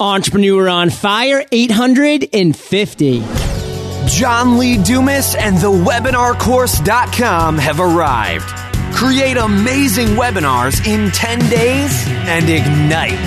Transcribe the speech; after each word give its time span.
Entrepreneur 0.00 0.68
on 0.68 0.90
Fire 0.90 1.44
850. 1.50 3.20
John 4.06 4.56
Lee 4.56 4.80
Dumas 4.80 5.34
and 5.34 5.56
the 5.56 5.72
webinarcourse.com 5.72 7.58
have 7.58 7.80
arrived. 7.80 8.48
Create 8.94 9.36
amazing 9.36 10.10
webinars 10.10 10.86
in 10.86 11.10
10 11.10 11.40
days 11.50 12.06
and 12.06 12.48
ignite. 12.48 13.18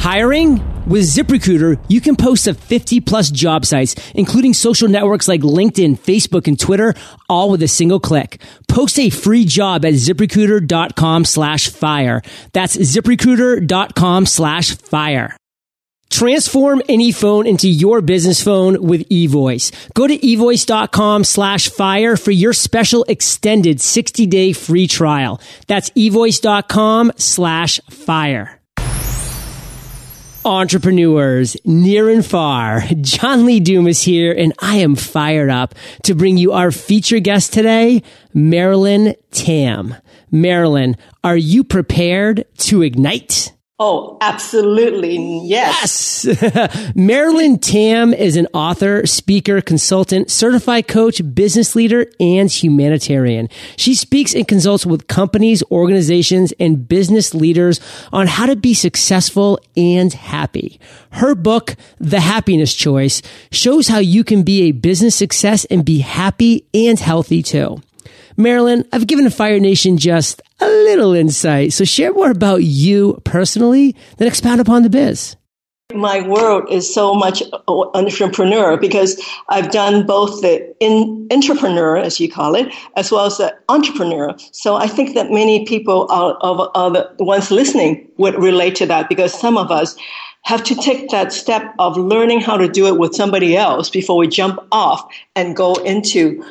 Hiring? 0.00 0.73
With 0.86 1.04
ZipRecruiter, 1.04 1.82
you 1.88 2.02
can 2.02 2.14
post 2.14 2.44
to 2.44 2.52
50 2.52 3.00
plus 3.00 3.30
job 3.30 3.64
sites, 3.64 3.94
including 4.14 4.52
social 4.52 4.86
networks 4.86 5.26
like 5.26 5.40
LinkedIn, 5.40 5.98
Facebook, 5.98 6.46
and 6.46 6.60
Twitter, 6.60 6.94
all 7.26 7.50
with 7.50 7.62
a 7.62 7.68
single 7.68 8.00
click. 8.00 8.38
Post 8.68 8.98
a 8.98 9.08
free 9.08 9.46
job 9.46 9.86
at 9.86 9.94
ziprecruiter.com 9.94 11.24
slash 11.24 11.68
fire. 11.68 12.20
That's 12.52 12.76
ziprecruiter.com 12.76 14.26
slash 14.26 14.76
fire. 14.76 15.34
Transform 16.10 16.82
any 16.86 17.12
phone 17.12 17.46
into 17.46 17.68
your 17.68 18.02
business 18.02 18.44
phone 18.44 18.86
with 18.86 19.08
eVoice. 19.08 19.72
Go 19.94 20.06
to 20.06 20.16
evoice.com 20.16 21.24
slash 21.24 21.70
fire 21.70 22.16
for 22.18 22.30
your 22.30 22.52
special 22.52 23.04
extended 23.08 23.80
60 23.80 24.26
day 24.26 24.52
free 24.52 24.86
trial. 24.86 25.40
That's 25.66 25.88
evoice.com 25.90 27.12
slash 27.16 27.80
fire 27.88 28.60
entrepreneurs 30.44 31.56
near 31.64 32.10
and 32.10 32.24
far. 32.24 32.82
John 33.00 33.46
Lee 33.46 33.60
Dumas 33.60 34.02
here, 34.02 34.32
and 34.32 34.52
I 34.58 34.76
am 34.76 34.96
fired 34.96 35.50
up 35.50 35.74
to 36.04 36.14
bring 36.14 36.36
you 36.36 36.52
our 36.52 36.70
feature 36.70 37.20
guest 37.20 37.52
today, 37.52 38.02
Marilyn 38.32 39.14
Tam. 39.30 39.94
Marilyn, 40.30 40.96
are 41.22 41.36
you 41.36 41.64
prepared 41.64 42.44
to 42.58 42.82
ignite? 42.82 43.52
Oh, 43.86 44.16
absolutely. 44.22 45.40
Yes. 45.44 46.24
Yes. 46.24 46.92
Marilyn 46.94 47.58
Tam 47.58 48.14
is 48.14 48.38
an 48.38 48.46
author, 48.54 49.04
speaker, 49.04 49.60
consultant, 49.60 50.30
certified 50.30 50.88
coach, 50.88 51.20
business 51.34 51.76
leader, 51.76 52.06
and 52.18 52.50
humanitarian. 52.50 53.50
She 53.76 53.94
speaks 53.94 54.34
and 54.34 54.48
consults 54.48 54.86
with 54.86 55.06
companies, 55.06 55.62
organizations, 55.70 56.54
and 56.58 56.88
business 56.88 57.34
leaders 57.34 57.78
on 58.10 58.26
how 58.26 58.46
to 58.46 58.56
be 58.56 58.72
successful 58.72 59.58
and 59.76 60.10
happy. 60.14 60.80
Her 61.10 61.34
book, 61.34 61.76
The 61.98 62.20
Happiness 62.20 62.72
Choice, 62.72 63.20
shows 63.52 63.88
how 63.88 63.98
you 63.98 64.24
can 64.24 64.44
be 64.44 64.62
a 64.62 64.72
business 64.72 65.14
success 65.14 65.66
and 65.66 65.84
be 65.84 65.98
happy 65.98 66.64
and 66.72 66.98
healthy 66.98 67.42
too. 67.42 67.82
Marilyn, 68.36 68.84
I've 68.92 69.06
given 69.06 69.28
Fire 69.30 69.60
Nation 69.60 69.96
just 69.96 70.42
a 70.60 70.66
little 70.66 71.14
insight. 71.14 71.72
So 71.72 71.84
share 71.84 72.12
more 72.12 72.30
about 72.30 72.64
you 72.64 73.20
personally, 73.24 73.94
then 74.18 74.28
expound 74.28 74.60
upon 74.60 74.82
the 74.82 74.90
biz. 74.90 75.36
My 75.92 76.26
world 76.26 76.64
is 76.70 76.92
so 76.92 77.14
much 77.14 77.42
entrepreneur 77.68 78.76
because 78.76 79.22
I've 79.50 79.70
done 79.70 80.06
both 80.06 80.40
the 80.40 80.74
in, 80.80 81.28
entrepreneur, 81.30 81.98
as 81.98 82.18
you 82.18 82.28
call 82.28 82.54
it, 82.56 82.74
as 82.96 83.12
well 83.12 83.26
as 83.26 83.36
the 83.36 83.54
entrepreneur. 83.68 84.34
So 84.50 84.76
I 84.76 84.88
think 84.88 85.14
that 85.14 85.30
many 85.30 85.66
people 85.66 86.10
are, 86.10 86.34
of, 86.40 86.70
are 86.74 86.90
the 86.90 87.24
ones 87.24 87.50
listening 87.50 88.08
would 88.16 88.34
relate 88.42 88.74
to 88.76 88.86
that 88.86 89.08
because 89.08 89.38
some 89.38 89.58
of 89.58 89.70
us 89.70 89.94
have 90.42 90.64
to 90.64 90.74
take 90.74 91.10
that 91.10 91.32
step 91.32 91.74
of 91.78 91.96
learning 91.96 92.40
how 92.40 92.56
to 92.56 92.68
do 92.68 92.86
it 92.86 92.98
with 92.98 93.14
somebody 93.14 93.56
else 93.56 93.88
before 93.90 94.16
we 94.16 94.26
jump 94.26 94.58
off 94.72 95.06
and 95.36 95.54
go 95.54 95.74
into 95.74 96.44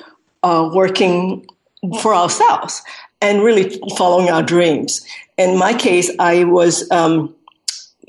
uh, 0.44 0.70
working 0.74 1.46
for 2.02 2.14
ourselves 2.14 2.82
and 3.22 3.44
really 3.44 3.80
following 3.98 4.30
our 4.30 4.44
dreams. 4.44 5.06
In 5.38 5.58
my 5.58 5.74
case, 5.74 6.12
I 6.20 6.44
was 6.44 6.90
um, 6.92 7.34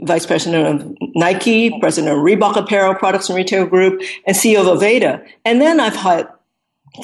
vice 0.00 0.26
president 0.26 0.82
of 0.82 0.96
Nike, 1.14 1.78
president 1.80 2.16
of 2.16 2.24
Reebok 2.24 2.56
Apparel 2.56 2.94
Products 2.94 3.28
and 3.28 3.36
Retail 3.36 3.66
Group, 3.66 4.02
and 4.26 4.36
CEO 4.36 4.60
of 4.60 4.78
Aveda. 4.78 5.26
And 5.44 5.60
then 5.60 5.80
I've 5.80 5.96
had 5.96 6.28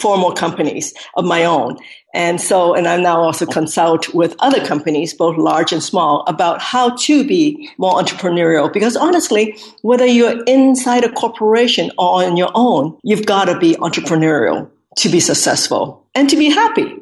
four 0.01 0.17
more 0.19 0.33
companies 0.33 0.95
of 1.17 1.25
my 1.25 1.45
own. 1.45 1.77
And 2.13 2.41
so, 2.41 2.75
and 2.75 2.87
I 2.87 2.97
now 2.97 3.21
also 3.21 3.47
consult 3.47 4.13
with 4.15 4.37
other 4.41 4.65
companies, 4.65 5.15
both 5.15 5.37
large 5.37 5.73
and 5.73 5.83
small, 5.83 6.25
about 6.27 6.61
how 6.61 6.97
to 6.97 7.27
be 7.27 7.71
more 7.79 7.95
entrepreneurial. 7.95 8.73
Because 8.73 8.97
honestly, 8.97 9.57
whether 9.83 10.07
you're 10.07 10.43
inside 10.45 11.05
a 11.05 11.13
corporation 11.13 11.91
or 11.99 12.25
on 12.25 12.37
your 12.37 12.51
own, 12.55 12.99
you've 13.03 13.27
got 13.27 13.47
to 13.47 13.59
be 13.59 13.75
entrepreneurial 13.77 14.69
to 14.97 15.09
be 15.09 15.21
successful 15.21 16.07
and 16.15 16.29
to 16.31 16.37
be 16.37 16.51
happy. 16.51 16.97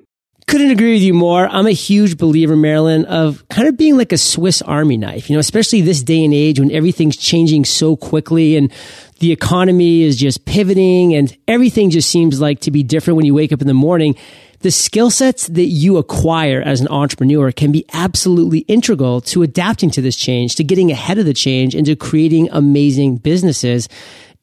Couldn't 0.47 0.71
agree 0.71 0.95
with 0.95 1.03
you 1.03 1.13
more. 1.13 1.47
I'm 1.47 1.67
a 1.67 1.73
huge 1.73 2.17
believer, 2.17 2.57
Marilyn, 2.57 3.05
of 3.05 3.47
kind 3.51 3.69
of 3.69 3.77
being 3.77 3.99
like 3.99 4.13
a 4.13 4.19
Swiss 4.19 4.63
Army 4.63 4.97
knife, 4.97 5.29
you 5.29 5.37
know, 5.37 5.41
especially 5.41 5.83
this 5.83 6.03
day 6.03 6.25
and 6.25 6.33
age 6.33 6.59
when 6.59 6.71
everything's 6.71 7.19
changing 7.19 7.67
so 7.67 7.97
quickly 7.97 8.57
and 8.57 8.73
the 9.19 9.31
economy 9.31 10.03
is 10.03 10.17
just 10.17 10.47
pivoting 10.47 11.15
and 11.15 11.37
everything 11.47 11.91
just 11.91 12.09
seems 12.09 12.41
like 12.41 12.61
to 12.61 12.71
be 12.71 12.83
different 12.83 13.17
when 13.17 13.27
you 13.27 13.35
wake 13.35 13.53
up 13.53 13.61
in 13.61 13.67
the 13.67 13.75
morning. 13.75 14.17
The 14.61 14.71
skill 14.71 15.11
sets 15.11 15.47
that 15.49 15.67
you 15.67 15.99
acquire 15.99 16.63
as 16.63 16.81
an 16.81 16.89
entrepreneur 16.89 17.53
can 17.53 17.71
be 17.71 17.85
absolutely 17.93 18.61
integral 18.61 19.21
to 19.23 19.43
adapting 19.43 19.91
to 19.91 20.01
this 20.01 20.17
change, 20.17 20.57
to 20.57 20.65
getting 20.65 20.91
ahead 20.91 21.19
of 21.19 21.27
the 21.27 21.35
change 21.35 21.75
and 21.75 21.85
to 21.85 21.95
creating 21.95 22.49
amazing 22.53 23.19
businesses. 23.19 23.89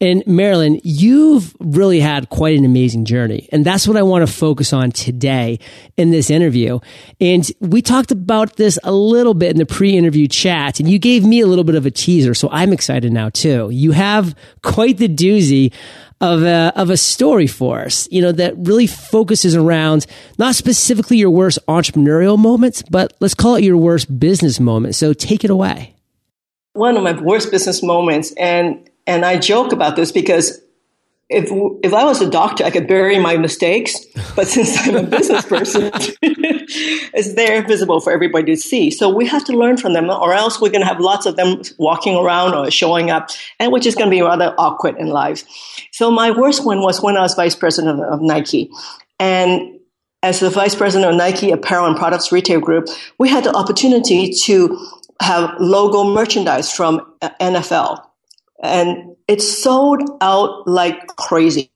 And 0.02 0.24
Marilyn, 0.28 0.82
you've 0.84 1.56
really 1.60 2.02
had 2.02 2.30
quite 2.30 2.58
an 2.58 2.66
amazing 2.66 3.06
journey. 3.06 3.48
And 3.54 3.64
that's 3.64 3.88
what 3.88 3.96
I 3.96 4.04
want 4.04 4.28
to 4.28 4.34
focus 4.34 4.74
on 4.74 4.92
today 4.92 5.60
in 5.96 6.12
this 6.12 6.30
interview. 6.30 6.80
And 7.22 7.50
we 7.62 7.82
talked 7.82 8.12
about 8.12 8.58
this 8.58 8.78
a 8.84 8.92
little 8.92 9.34
bit 9.34 9.52
in 9.52 9.58
the 9.58 9.66
pre-interview 9.66 10.28
chat 10.28 10.82
and 10.82 10.90
you 10.90 11.00
gave 11.00 11.24
me 11.24 11.40
a 11.40 11.48
little 11.48 11.64
bit 11.64 11.76
of 11.76 11.86
a 11.86 11.92
teaser. 11.92 12.34
So 12.34 12.50
I'm 12.52 12.74
excited 12.74 13.14
now 13.14 13.30
too. 13.30 13.70
You 13.72 13.94
have 13.94 14.36
quite 14.64 14.98
the 14.98 15.08
doozy 15.08 15.72
of 16.20 16.44
a, 16.44 16.74
of 16.76 16.90
a 16.90 16.98
story 16.98 17.48
for 17.48 17.82
us, 17.82 18.08
you 18.12 18.22
know, 18.22 18.32
that 18.34 18.54
really 18.58 18.88
focuses 18.88 19.56
around 19.56 20.06
not 20.38 20.56
specifically 20.56 21.18
your 21.18 21.30
worst 21.30 21.60
entrepreneurial 21.68 22.38
moments, 22.38 22.84
but 22.84 23.14
let's 23.22 23.34
call 23.34 23.56
it 23.56 23.64
your 23.64 23.78
worst 23.78 24.20
business 24.20 24.60
moment. 24.60 24.96
So 24.96 25.14
take 25.14 25.44
it 25.44 25.50
away. 25.50 25.96
One 26.74 26.98
of 26.98 27.04
my 27.04 27.14
worst 27.14 27.52
business 27.52 27.82
moments, 27.82 28.34
and 28.34 28.90
and 29.08 29.26
I 29.26 29.38
joke 29.38 29.72
about 29.72 29.96
this 29.96 30.12
because 30.12 30.62
if 31.28 31.50
if 31.84 31.94
I 31.94 32.04
was 32.04 32.22
a 32.22 32.30
doctor, 32.30 32.64
I 32.64 32.70
could 32.70 32.88
bury 32.88 33.18
my 33.18 33.38
mistakes. 33.38 34.00
But 34.36 34.48
since 34.56 34.78
I'm 34.88 34.96
a 34.96 35.04
business 35.04 35.46
person, 35.46 35.90
it's 36.22 37.34
there 37.34 37.66
visible 37.66 38.00
for 38.00 38.12
everybody 38.14 38.56
to 38.56 38.58
see. 38.58 38.92
So 38.92 39.10
we 39.10 39.26
have 39.28 39.44
to 39.46 39.54
learn 39.54 39.78
from 39.78 39.94
them, 39.94 40.10
or 40.10 40.34
else 40.34 40.62
we're 40.62 40.70
going 40.70 40.82
to 40.82 40.88
have 40.88 41.00
lots 41.00 41.26
of 41.26 41.36
them 41.36 41.62
walking 41.80 42.16
around 42.16 42.54
or 42.54 42.70
showing 42.70 43.10
up, 43.10 43.30
and 43.60 43.72
which 43.72 43.86
is 43.86 43.96
going 43.96 44.10
to 44.10 44.16
be 44.16 44.22
rather 44.22 44.54
awkward 44.58 44.98
in 44.98 45.08
life. 45.08 45.44
So 45.92 46.12
my 46.12 46.32
worst 46.32 46.66
one 46.66 46.82
was 46.82 47.02
when 47.02 47.18
I 47.18 47.22
was 47.22 47.34
vice 47.34 47.56
president 47.56 48.00
of, 48.00 48.14
of 48.14 48.22
Nike, 48.22 48.70
and 49.20 49.80
as 50.22 50.40
the 50.40 50.50
vice 50.50 50.76
president 50.76 51.12
of 51.12 51.18
Nike 51.18 51.52
Apparel 51.52 51.88
and 51.88 51.96
Products 51.96 52.32
Retail 52.32 52.60
Group, 52.60 52.88
we 53.20 53.30
had 53.30 53.44
the 53.44 53.56
opportunity 53.56 54.32
to 54.44 54.78
have 55.22 55.54
logo 55.60 56.04
merchandise 56.04 56.72
from 56.72 57.14
NFL 57.40 58.05
and 58.66 59.16
it 59.28 59.42
sold 59.42 60.02
out 60.22 60.68
like 60.68 61.08
crazy. 61.18 61.72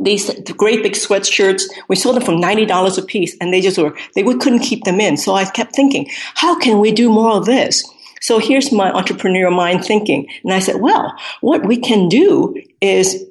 These 0.00 0.30
great 0.56 0.82
big 0.82 0.92
sweatshirts, 0.92 1.64
we 1.88 1.96
sold 1.96 2.16
them 2.16 2.24
for 2.24 2.32
$90 2.32 2.98
a 2.98 3.02
piece 3.02 3.36
and 3.40 3.52
they 3.52 3.60
just 3.60 3.78
were, 3.78 3.96
they 4.14 4.22
we 4.22 4.36
couldn't 4.38 4.60
keep 4.60 4.84
them 4.84 5.00
in. 5.00 5.16
So 5.16 5.34
I 5.34 5.44
kept 5.44 5.74
thinking, 5.74 6.08
how 6.34 6.58
can 6.58 6.80
we 6.80 6.92
do 6.92 7.10
more 7.10 7.36
of 7.36 7.44
this? 7.44 7.84
So 8.22 8.38
here's 8.38 8.72
my 8.72 8.90
entrepreneurial 8.92 9.54
mind 9.54 9.84
thinking. 9.84 10.28
And 10.44 10.52
I 10.52 10.60
said, 10.60 10.80
well, 10.80 11.12
what 11.40 11.66
we 11.66 11.76
can 11.76 12.08
do 12.08 12.54
is 12.80 13.22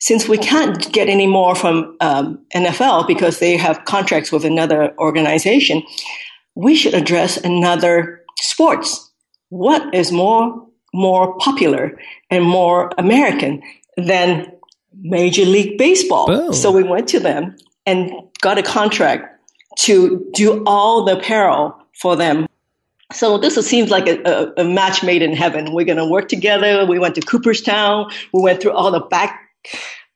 since 0.00 0.26
we 0.26 0.38
can't 0.38 0.90
get 0.92 1.08
any 1.08 1.26
more 1.26 1.54
from 1.54 1.96
um, 2.00 2.44
NFL 2.54 3.06
because 3.06 3.38
they 3.38 3.56
have 3.56 3.84
contracts 3.84 4.32
with 4.32 4.44
another 4.44 4.94
organization, 4.98 5.82
we 6.54 6.74
should 6.74 6.94
address 6.94 7.36
another 7.36 8.24
sports. 8.40 9.12
What 9.50 9.94
is 9.94 10.10
more 10.10 10.66
more 10.92 11.36
popular 11.38 11.98
and 12.30 12.44
more 12.44 12.90
American 12.98 13.62
than 13.96 14.52
Major 15.00 15.44
League 15.44 15.78
Baseball. 15.78 16.26
Boom. 16.26 16.52
So 16.52 16.70
we 16.70 16.82
went 16.82 17.08
to 17.08 17.20
them 17.20 17.56
and 17.86 18.12
got 18.40 18.58
a 18.58 18.62
contract 18.62 19.28
to 19.78 20.28
do 20.34 20.62
all 20.66 21.04
the 21.04 21.18
apparel 21.18 21.76
for 21.94 22.16
them. 22.16 22.46
So 23.12 23.38
this 23.38 23.54
seems 23.66 23.90
like 23.90 24.08
a, 24.08 24.22
a, 24.22 24.62
a 24.62 24.64
match 24.64 25.02
made 25.02 25.22
in 25.22 25.34
heaven. 25.34 25.72
We're 25.72 25.84
going 25.84 25.98
to 25.98 26.06
work 26.06 26.28
together. 26.28 26.86
We 26.86 26.98
went 26.98 27.14
to 27.16 27.20
Cooperstown. 27.20 28.10
We 28.32 28.42
went 28.42 28.60
through 28.60 28.72
all 28.72 28.90
the 28.90 29.00
back 29.00 29.40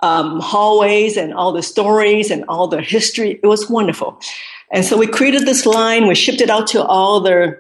um, 0.00 0.40
hallways 0.40 1.16
and 1.16 1.32
all 1.32 1.52
the 1.52 1.62
stories 1.62 2.30
and 2.30 2.44
all 2.48 2.68
the 2.68 2.80
history. 2.80 3.40
It 3.42 3.46
was 3.46 3.68
wonderful. 3.68 4.18
And 4.72 4.84
so 4.84 4.96
we 4.96 5.06
created 5.06 5.46
this 5.46 5.64
line. 5.64 6.06
We 6.06 6.14
shipped 6.14 6.40
it 6.40 6.50
out 6.50 6.66
to 6.68 6.84
all 6.84 7.20
the 7.20 7.58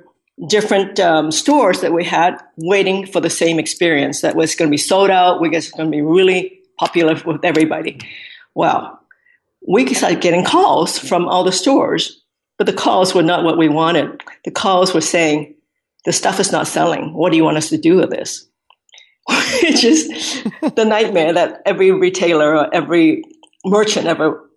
different 0.48 1.00
um, 1.00 1.30
stores 1.30 1.80
that 1.80 1.92
we 1.92 2.04
had 2.04 2.38
waiting 2.56 3.06
for 3.06 3.20
the 3.20 3.30
same 3.30 3.58
experience 3.58 4.20
that 4.20 4.36
was 4.36 4.54
going 4.54 4.68
to 4.68 4.74
be 4.74 4.76
sold 4.78 5.10
out. 5.10 5.40
We 5.40 5.48
guess 5.48 5.68
it's 5.68 5.76
going 5.76 5.90
to 5.90 5.96
be 5.96 6.02
really 6.02 6.60
popular 6.78 7.20
with 7.24 7.44
everybody. 7.44 7.98
Well, 8.54 9.00
we 9.66 9.92
started 9.94 10.20
getting 10.20 10.44
calls 10.44 10.98
from 10.98 11.26
all 11.26 11.42
the 11.42 11.52
stores, 11.52 12.22
but 12.58 12.66
the 12.66 12.72
calls 12.72 13.14
were 13.14 13.22
not 13.22 13.44
what 13.44 13.58
we 13.58 13.68
wanted. 13.68 14.22
The 14.44 14.50
calls 14.50 14.92
were 14.92 15.00
saying, 15.00 15.54
the 16.04 16.12
stuff 16.12 16.38
is 16.38 16.52
not 16.52 16.68
selling. 16.68 17.14
What 17.14 17.30
do 17.30 17.36
you 17.36 17.44
want 17.44 17.56
us 17.56 17.70
to 17.70 17.78
do 17.78 17.96
with 17.96 18.10
this? 18.10 18.46
Which 19.62 19.82
is 19.82 20.08
the 20.76 20.84
nightmare 20.84 21.32
that 21.32 21.62
every 21.66 21.90
retailer 21.90 22.56
or 22.56 22.72
every 22.74 23.24
merchant 23.64 24.06
ever 24.06 24.48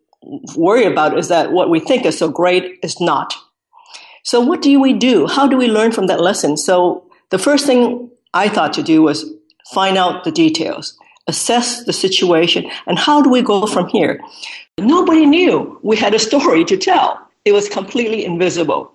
worry 0.56 0.86
about 0.86 1.18
is 1.18 1.30
that 1.30 1.52
what 1.52 1.70
we 1.70 1.80
think 1.80 2.06
is 2.06 2.18
so 2.18 2.30
great 2.30 2.78
is 2.84 3.00
not. 3.02 3.34
So 4.30 4.40
what 4.40 4.62
do 4.62 4.80
we 4.80 4.94
do? 4.94 5.26
How 5.26 5.48
do 5.48 5.58
we 5.58 5.68
learn 5.68 5.92
from 5.92 6.06
that 6.06 6.22
lesson? 6.22 6.56
So 6.56 7.04
the 7.32 7.40
first 7.40 7.66
thing 7.66 8.12
I 8.36 8.48
thought 8.48 8.74
to 8.74 8.84
do 8.84 9.02
was 9.02 9.26
find 9.74 9.98
out 9.98 10.24
the 10.24 10.32
details, 10.32 10.96
assess 11.28 11.84
the 11.86 11.94
situation, 11.94 12.70
and 12.86 13.00
how 13.00 13.24
do 13.24 13.32
we 13.32 13.42
go 13.42 13.66
from 13.66 13.88
here? 13.88 14.22
Nobody 14.78 15.26
knew 15.26 15.80
we 15.82 15.98
had 15.98 16.14
a 16.14 16.20
story 16.20 16.64
to 16.66 16.78
tell. 16.78 17.20
It 17.44 17.54
was 17.54 17.68
completely 17.70 18.24
invisible. 18.24 18.92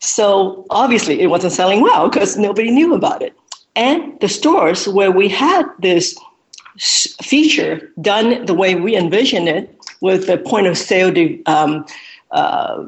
So 0.00 0.64
obviously 0.70 1.20
it 1.20 1.26
wasn't 1.26 1.52
selling 1.52 1.82
well 1.82 2.08
because 2.08 2.38
nobody 2.38 2.70
knew 2.70 2.94
about 2.94 3.20
it. 3.20 3.36
And 3.76 4.18
the 4.20 4.30
stores 4.30 4.88
where 4.88 5.12
we 5.12 5.28
had 5.28 5.66
this 5.80 6.16
feature 7.22 7.92
done 8.00 8.46
the 8.46 8.54
way 8.54 8.76
we 8.76 8.96
envisioned 8.96 9.46
it 9.46 9.76
with 10.00 10.26
the 10.26 10.38
point 10.38 10.68
of 10.68 10.78
sale 10.78 11.12
um, 11.44 11.84
uh, 12.34 12.84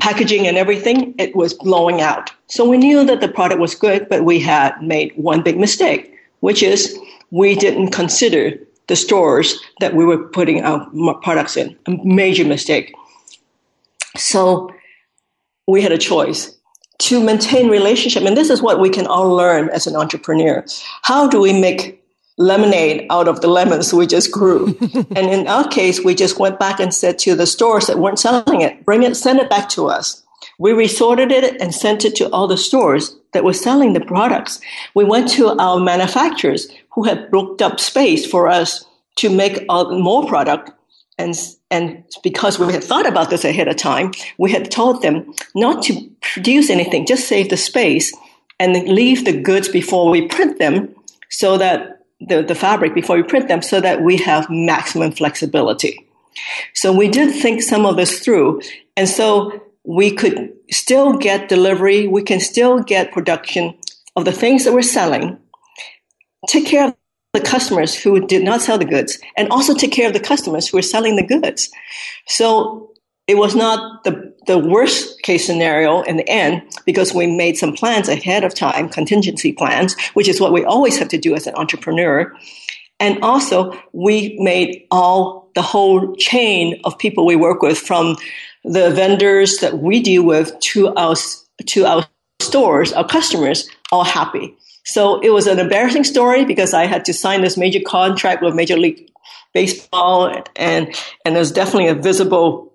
packaging 0.00 0.46
and 0.46 0.56
everything, 0.56 1.14
it 1.18 1.36
was 1.36 1.52
blowing 1.52 2.00
out. 2.00 2.30
So 2.48 2.68
we 2.68 2.78
knew 2.78 3.04
that 3.04 3.20
the 3.20 3.28
product 3.28 3.60
was 3.60 3.74
good, 3.74 4.08
but 4.08 4.24
we 4.24 4.40
had 4.40 4.72
made 4.82 5.12
one 5.16 5.42
big 5.42 5.58
mistake, 5.58 6.12
which 6.40 6.62
is 6.62 6.98
we 7.30 7.54
didn't 7.54 7.90
consider 7.90 8.58
the 8.88 8.96
stores 8.96 9.60
that 9.80 9.94
we 9.94 10.04
were 10.04 10.26
putting 10.28 10.64
our 10.64 10.88
products 11.22 11.56
in. 11.56 11.76
A 11.86 11.90
major 12.04 12.44
mistake. 12.44 12.94
So 14.16 14.70
we 15.66 15.82
had 15.82 15.92
a 15.92 15.98
choice 15.98 16.56
to 16.98 17.22
maintain 17.22 17.68
relationship. 17.68 18.22
And 18.22 18.36
this 18.36 18.48
is 18.48 18.62
what 18.62 18.80
we 18.80 18.88
can 18.88 19.06
all 19.06 19.28
learn 19.28 19.68
as 19.70 19.86
an 19.86 19.94
entrepreneur. 19.94 20.64
How 21.02 21.28
do 21.28 21.38
we 21.40 21.52
make 21.52 22.02
lemonade 22.38 23.06
out 23.10 23.28
of 23.28 23.40
the 23.40 23.48
lemons 23.48 23.92
we 23.92 24.06
just 24.06 24.32
grew? 24.32 24.76
and 25.16 25.30
in 25.30 25.46
our 25.46 25.66
case, 25.68 26.04
we 26.04 26.14
just 26.14 26.38
went 26.38 26.58
back 26.58 26.80
and 26.80 26.92
said 26.92 27.18
to 27.20 27.34
the 27.34 27.46
stores 27.46 27.86
that 27.86 27.98
weren't 27.98 28.18
selling 28.18 28.60
it, 28.60 28.84
bring 28.84 29.02
it, 29.02 29.16
send 29.16 29.38
it 29.38 29.50
back 29.50 29.68
to 29.70 29.86
us. 29.86 30.22
We 30.58 30.72
resorted 30.72 31.32
it 31.32 31.60
and 31.60 31.74
sent 31.74 32.04
it 32.04 32.16
to 32.16 32.30
all 32.30 32.46
the 32.46 32.56
stores 32.56 33.16
that 33.32 33.44
were 33.44 33.52
selling 33.52 33.92
the 33.92 34.00
products. 34.00 34.60
We 34.94 35.04
went 35.04 35.28
to 35.32 35.48
our 35.58 35.78
manufacturers 35.78 36.68
who 36.92 37.04
had 37.04 37.30
booked 37.30 37.60
up 37.60 37.80
space 37.80 38.24
for 38.26 38.48
us 38.48 38.84
to 39.16 39.28
make 39.28 39.66
more 39.68 40.26
product 40.26 40.70
and 41.18 41.34
and 41.70 42.04
because 42.22 42.58
we 42.58 42.72
had 42.72 42.84
thought 42.84 43.06
about 43.06 43.30
this 43.30 43.44
ahead 43.44 43.68
of 43.68 43.76
time, 43.76 44.12
we 44.38 44.52
had 44.52 44.70
told 44.70 45.02
them 45.02 45.34
not 45.54 45.82
to 45.84 46.10
produce 46.20 46.70
anything, 46.70 47.06
just 47.06 47.26
save 47.26 47.48
the 47.48 47.56
space 47.56 48.14
and 48.60 48.74
leave 48.88 49.24
the 49.24 49.40
goods 49.40 49.68
before 49.68 50.10
we 50.10 50.28
print 50.28 50.58
them 50.58 50.94
so 51.30 51.58
that 51.58 51.95
the, 52.20 52.42
the 52.42 52.54
fabric 52.54 52.94
before 52.94 53.16
we 53.16 53.22
print 53.22 53.48
them 53.48 53.62
so 53.62 53.80
that 53.80 54.02
we 54.02 54.16
have 54.16 54.48
maximum 54.48 55.12
flexibility. 55.12 56.08
So 56.74 56.92
we 56.92 57.08
did 57.08 57.34
think 57.34 57.62
some 57.62 57.86
of 57.86 57.96
this 57.96 58.20
through. 58.20 58.62
And 58.96 59.08
so 59.08 59.62
we 59.84 60.10
could 60.10 60.52
still 60.70 61.16
get 61.16 61.48
delivery. 61.48 62.06
We 62.08 62.22
can 62.22 62.40
still 62.40 62.82
get 62.82 63.12
production 63.12 63.76
of 64.16 64.24
the 64.24 64.32
things 64.32 64.64
that 64.64 64.72
we're 64.72 64.82
selling. 64.82 65.38
Take 66.48 66.66
care 66.66 66.88
of 66.88 66.96
the 67.32 67.40
customers 67.40 67.94
who 67.94 68.26
did 68.26 68.42
not 68.42 68.62
sell 68.62 68.78
the 68.78 68.84
goods 68.84 69.18
and 69.36 69.48
also 69.50 69.74
take 69.74 69.92
care 69.92 70.06
of 70.06 70.14
the 70.14 70.20
customers 70.20 70.68
who 70.68 70.78
were 70.78 70.82
selling 70.82 71.16
the 71.16 71.26
goods. 71.26 71.68
So 72.26 72.94
it 73.26 73.36
was 73.36 73.54
not 73.54 74.04
the, 74.04 74.25
the 74.46 74.58
worst 74.58 75.22
case 75.22 75.46
scenario 75.46 76.02
in 76.02 76.16
the 76.16 76.28
end 76.28 76.62
because 76.84 77.12
we 77.12 77.26
made 77.26 77.56
some 77.56 77.72
plans 77.72 78.08
ahead 78.08 78.44
of 78.44 78.54
time, 78.54 78.88
contingency 78.88 79.52
plans, 79.52 79.96
which 80.14 80.28
is 80.28 80.40
what 80.40 80.52
we 80.52 80.64
always 80.64 80.98
have 80.98 81.08
to 81.08 81.18
do 81.18 81.34
as 81.34 81.46
an 81.46 81.54
entrepreneur. 81.56 82.32
And 83.00 83.22
also 83.22 83.78
we 83.92 84.36
made 84.40 84.86
all 84.90 85.50
the 85.54 85.62
whole 85.62 86.14
chain 86.16 86.80
of 86.84 86.98
people 86.98 87.26
we 87.26 87.36
work 87.36 87.62
with 87.62 87.78
from 87.78 88.16
the 88.64 88.90
vendors 88.90 89.58
that 89.58 89.78
we 89.78 90.00
deal 90.00 90.24
with 90.24 90.58
to 90.60 90.94
our, 90.94 91.14
to 91.66 91.86
our 91.86 92.06
stores, 92.40 92.92
our 92.92 93.06
customers, 93.06 93.68
all 93.90 94.04
happy. 94.04 94.56
So 94.84 95.20
it 95.20 95.30
was 95.30 95.46
an 95.48 95.58
embarrassing 95.58 96.04
story 96.04 96.44
because 96.44 96.72
I 96.72 96.86
had 96.86 97.04
to 97.06 97.12
sign 97.12 97.42
this 97.42 97.56
major 97.56 97.80
contract 97.84 98.42
with 98.42 98.54
Major 98.54 98.76
League 98.76 99.10
Baseball, 99.52 100.42
and 100.54 100.94
and 101.24 101.34
there's 101.34 101.50
definitely 101.50 101.88
a 101.88 101.94
visible 101.94 102.72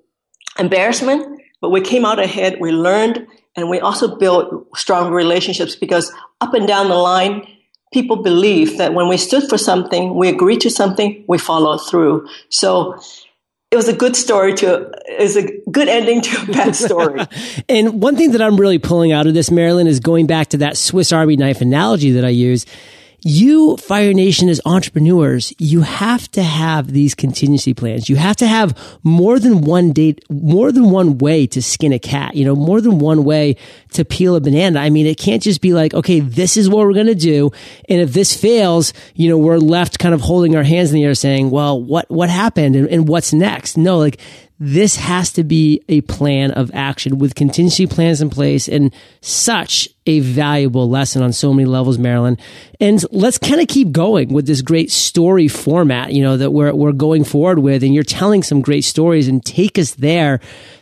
embarrassment. 0.59 1.40
But 1.61 1.69
we 1.69 1.81
came 1.81 2.05
out 2.05 2.19
ahead. 2.19 2.57
We 2.59 2.71
learned, 2.71 3.27
and 3.55 3.69
we 3.69 3.79
also 3.79 4.17
built 4.17 4.67
strong 4.75 5.11
relationships 5.13 5.75
because 5.75 6.11
up 6.41 6.53
and 6.53 6.67
down 6.67 6.89
the 6.89 6.95
line, 6.95 7.47
people 7.93 8.17
believe 8.17 8.77
that 8.77 8.93
when 8.93 9.07
we 9.07 9.17
stood 9.17 9.47
for 9.47 9.57
something, 9.57 10.15
we 10.15 10.27
agreed 10.27 10.61
to 10.61 10.69
something, 10.69 11.23
we 11.27 11.37
followed 11.37 11.77
through. 11.77 12.27
So 12.49 12.99
it 13.69 13.75
was 13.77 13.87
a 13.87 13.93
good 13.93 14.15
story 14.15 14.53
to 14.55 14.91
is 15.17 15.37
a 15.37 15.49
good 15.69 15.87
ending 15.87 16.21
to 16.21 16.41
a 16.41 16.45
bad 16.53 16.75
story. 16.75 17.25
and 17.69 18.01
one 18.01 18.17
thing 18.17 18.31
that 18.31 18.41
I'm 18.41 18.57
really 18.57 18.79
pulling 18.79 19.11
out 19.11 19.27
of 19.27 19.33
this, 19.33 19.49
Marilyn, 19.49 19.87
is 19.87 19.99
going 19.99 20.27
back 20.27 20.47
to 20.49 20.57
that 20.57 20.77
Swiss 20.77 21.13
Army 21.13 21.37
knife 21.37 21.61
analogy 21.61 22.11
that 22.11 22.25
I 22.25 22.29
use 22.29 22.65
you, 23.23 23.77
Fire 23.77 24.13
Nation, 24.13 24.49
as 24.49 24.59
entrepreneurs, 24.65 25.53
you 25.59 25.81
have 25.81 26.29
to 26.31 26.41
have 26.41 26.91
these 26.91 27.13
contingency 27.13 27.73
plans. 27.73 28.09
You 28.09 28.15
have 28.15 28.35
to 28.37 28.47
have 28.47 28.75
more 29.03 29.39
than 29.39 29.61
one 29.61 29.91
date, 29.91 30.23
more 30.29 30.71
than 30.71 30.89
one 30.89 31.19
way 31.19 31.45
to 31.47 31.61
skin 31.61 31.93
a 31.93 31.99
cat, 31.99 32.35
you 32.35 32.43
know, 32.43 32.55
more 32.55 32.81
than 32.81 32.97
one 32.97 33.23
way 33.23 33.57
to 33.93 34.03
peel 34.03 34.35
a 34.35 34.41
banana. 34.41 34.79
I 34.79 34.89
mean, 34.89 35.05
it 35.05 35.19
can't 35.19 35.43
just 35.43 35.61
be 35.61 35.73
like, 35.73 35.93
okay, 35.93 36.19
this 36.19 36.57
is 36.57 36.67
what 36.67 36.85
we're 36.85 36.93
going 36.93 37.05
to 37.07 37.15
do. 37.15 37.51
And 37.87 38.01
if 38.01 38.13
this 38.13 38.35
fails, 38.35 38.93
you 39.13 39.29
know, 39.29 39.37
we're 39.37 39.57
left 39.57 39.99
kind 39.99 40.15
of 40.15 40.21
holding 40.21 40.55
our 40.55 40.63
hands 40.63 40.89
in 40.89 40.95
the 40.95 41.03
air 41.03 41.13
saying, 41.13 41.51
well, 41.51 41.81
what, 41.81 42.09
what 42.09 42.29
happened 42.29 42.75
and, 42.75 42.87
and 42.87 43.07
what's 43.07 43.33
next? 43.33 43.77
No, 43.77 43.99
like 43.99 44.19
this 44.63 44.95
has 44.95 45.33
to 45.33 45.43
be 45.43 45.83
a 45.89 46.01
plan 46.01 46.51
of 46.51 46.69
action 46.71 47.17
with 47.17 47.33
contingency 47.33 47.87
plans 47.87 48.21
in 48.21 48.29
place 48.29 48.69
and 48.69 48.93
such 49.19 49.89
a 50.05 50.19
valuable 50.19 50.87
lesson 50.87 51.23
on 51.23 51.33
so 51.33 51.51
many 51.51 51.65
levels, 51.65 51.97
Marilyn. 51.97 52.37
And 52.79 53.03
let's 53.11 53.39
kind 53.39 53.59
of 53.59 53.67
keep 53.67 53.91
going 53.91 54.31
with 54.31 54.45
this 54.45 54.61
great 54.61 54.91
story 54.91 55.47
format, 55.47 56.13
you 56.13 56.21
know, 56.21 56.37
that 56.37 56.51
we're, 56.51 56.75
we're 56.75 56.91
going 56.91 57.23
forward 57.23 57.57
with. 57.57 57.81
And 57.81 57.91
you're 57.91 58.03
telling 58.03 58.43
some 58.43 58.61
great 58.61 58.83
stories 58.83 59.27
and 59.27 59.43
take 59.43 59.79
us 59.79 59.95
there 59.95 60.39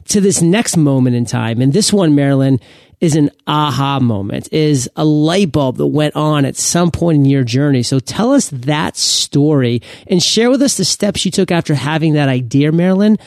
to 0.09 0.19
this 0.19 0.41
next 0.41 0.75
moment 0.75 1.15
in 1.15 1.23
time. 1.23 1.61
And 1.61 1.71
this 1.71 1.93
one, 1.93 2.15
Marilyn, 2.15 2.59
is 2.99 3.15
an 3.15 3.29
aha 3.47 3.99
moment, 4.01 4.51
is 4.51 4.89
a 4.97 5.05
light 5.05 5.53
bulb 5.53 5.77
that 5.77 5.87
went 5.87 6.17
on 6.17 6.43
at 6.43 6.57
some 6.57 6.91
point 6.91 7.15
in 7.15 7.25
your 7.25 7.45
journey. 7.45 7.81
So 7.81 7.99
tell 7.99 8.33
us 8.33 8.49
that 8.49 8.97
story 8.97 9.81
and 10.07 10.21
share 10.21 10.49
with 10.49 10.61
us 10.61 10.75
the 10.75 10.83
steps 10.83 11.23
you 11.23 11.31
took 11.31 11.49
after 11.49 11.75
having 11.75 12.13
that 12.13 12.27
idea, 12.27 12.73
Marilyn, 12.73 13.17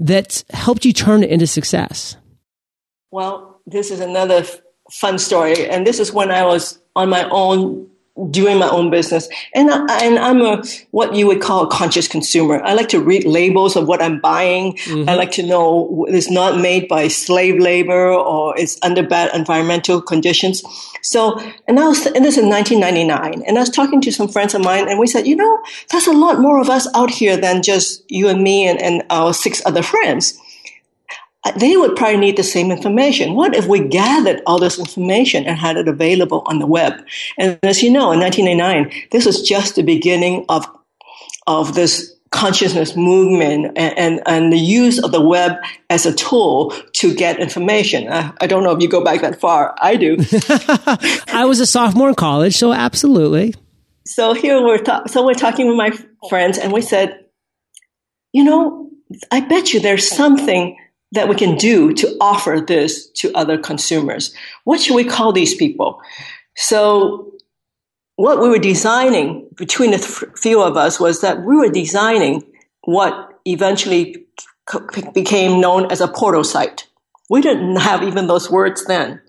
that 0.00 0.42
helped 0.50 0.84
you 0.84 0.92
turn 0.92 1.22
it 1.22 1.30
into 1.30 1.46
success? 1.46 2.16
Well, 3.10 3.60
this 3.66 3.90
is 3.90 4.00
another 4.00 4.44
fun 4.90 5.18
story. 5.18 5.68
And 5.68 5.86
this 5.86 6.00
is 6.00 6.12
when 6.12 6.30
I 6.30 6.44
was 6.44 6.80
on 6.96 7.08
my 7.08 7.28
own 7.30 7.89
doing 8.30 8.58
my 8.58 8.68
own 8.68 8.90
business. 8.90 9.28
And, 9.54 9.70
I, 9.70 10.04
and 10.04 10.18
I'm 10.18 10.42
a, 10.42 10.62
what 10.90 11.14
you 11.14 11.26
would 11.26 11.40
call 11.40 11.64
a 11.64 11.70
conscious 11.70 12.08
consumer. 12.08 12.62
I 12.62 12.74
like 12.74 12.88
to 12.90 13.00
read 13.00 13.24
labels 13.24 13.76
of 13.76 13.86
what 13.86 14.02
I'm 14.02 14.20
buying. 14.20 14.74
Mm-hmm. 14.74 15.08
I 15.08 15.14
like 15.14 15.30
to 15.32 15.42
know 15.42 16.06
it's 16.08 16.30
not 16.30 16.60
made 16.60 16.88
by 16.88 17.08
slave 17.08 17.58
labor 17.58 18.10
or 18.10 18.58
it's 18.58 18.78
under 18.82 19.02
bad 19.02 19.34
environmental 19.34 20.02
conditions. 20.02 20.62
So, 21.02 21.40
and 21.66 21.78
I 21.78 21.88
was, 21.88 22.04
and 22.06 22.24
this 22.24 22.36
is 22.36 22.44
1999, 22.44 23.42
and 23.46 23.56
I 23.56 23.60
was 23.60 23.70
talking 23.70 24.02
to 24.02 24.12
some 24.12 24.28
friends 24.28 24.54
of 24.54 24.62
mine, 24.62 24.86
and 24.88 24.98
we 24.98 25.06
said, 25.06 25.26
you 25.26 25.34
know, 25.34 25.62
there's 25.90 26.06
a 26.06 26.12
lot 26.12 26.40
more 26.40 26.60
of 26.60 26.68
us 26.68 26.86
out 26.94 27.10
here 27.10 27.38
than 27.38 27.62
just 27.62 28.04
you 28.08 28.28
and 28.28 28.42
me 28.42 28.68
and, 28.68 28.80
and 28.80 29.02
our 29.08 29.32
six 29.32 29.64
other 29.64 29.82
friends 29.82 30.38
Uh, 31.44 31.52
they 31.52 31.76
would 31.76 31.96
probably 31.96 32.18
need 32.18 32.36
the 32.36 32.42
same 32.42 32.70
information. 32.70 33.34
What 33.34 33.54
if 33.54 33.66
we 33.66 33.80
gathered 33.80 34.42
all 34.46 34.58
this 34.58 34.78
information 34.78 35.46
and 35.46 35.56
had 35.56 35.76
it 35.76 35.88
available 35.88 36.42
on 36.46 36.58
the 36.58 36.66
web? 36.66 37.02
And 37.38 37.58
as 37.62 37.82
you 37.82 37.90
know, 37.90 38.12
in 38.12 38.20
1989, 38.20 39.08
this 39.10 39.24
was 39.24 39.40
just 39.42 39.76
the 39.76 39.82
beginning 39.82 40.44
of, 40.50 40.66
of 41.46 41.74
this 41.74 42.14
consciousness 42.30 42.94
movement 42.94 43.72
and, 43.76 43.98
and, 43.98 44.22
and, 44.26 44.52
the 44.52 44.58
use 44.58 45.02
of 45.02 45.10
the 45.10 45.20
web 45.20 45.56
as 45.88 46.06
a 46.06 46.14
tool 46.14 46.72
to 46.92 47.12
get 47.12 47.40
information. 47.40 48.10
I, 48.10 48.32
I 48.40 48.46
don't 48.46 48.62
know 48.62 48.70
if 48.70 48.80
you 48.80 48.88
go 48.88 49.02
back 49.02 49.22
that 49.22 49.40
far. 49.40 49.74
I 49.78 49.96
do. 49.96 50.16
I 51.34 51.44
was 51.46 51.58
a 51.58 51.66
sophomore 51.66 52.08
in 52.08 52.14
college, 52.14 52.56
so 52.56 52.72
absolutely. 52.72 53.54
So 54.06 54.32
here 54.32 54.62
we're 54.62 54.78
ta- 54.78 55.06
so 55.06 55.24
we're 55.24 55.34
talking 55.34 55.66
with 55.66 55.76
my 55.76 55.90
friends, 56.28 56.56
and 56.58 56.72
we 56.72 56.82
said, 56.82 57.24
you 58.32 58.44
know, 58.44 58.90
I 59.30 59.40
bet 59.40 59.74
you 59.74 59.80
there's 59.80 60.08
something 60.08 60.76
that 61.12 61.28
we 61.28 61.34
can 61.34 61.56
do 61.56 61.92
to 61.94 62.16
offer 62.20 62.62
this 62.64 63.10
to 63.10 63.32
other 63.34 63.58
consumers. 63.58 64.34
What 64.64 64.80
should 64.80 64.94
we 64.94 65.04
call 65.04 65.32
these 65.32 65.54
people? 65.54 66.00
So 66.56 67.32
what 68.16 68.40
we 68.40 68.48
were 68.48 68.58
designing 68.58 69.48
between 69.56 69.90
the 69.92 69.98
few 70.36 70.62
of 70.62 70.76
us 70.76 71.00
was 71.00 71.20
that 71.22 71.42
we 71.42 71.56
were 71.56 71.70
designing 71.70 72.42
what 72.82 73.40
eventually 73.44 74.26
became 75.14 75.60
known 75.60 75.90
as 75.90 76.00
a 76.00 76.08
portal 76.08 76.44
site. 76.44 76.86
We 77.28 77.40
didn't 77.40 77.76
have 77.76 78.02
even 78.02 78.26
those 78.26 78.50
words 78.50 78.84
then. 78.84 79.20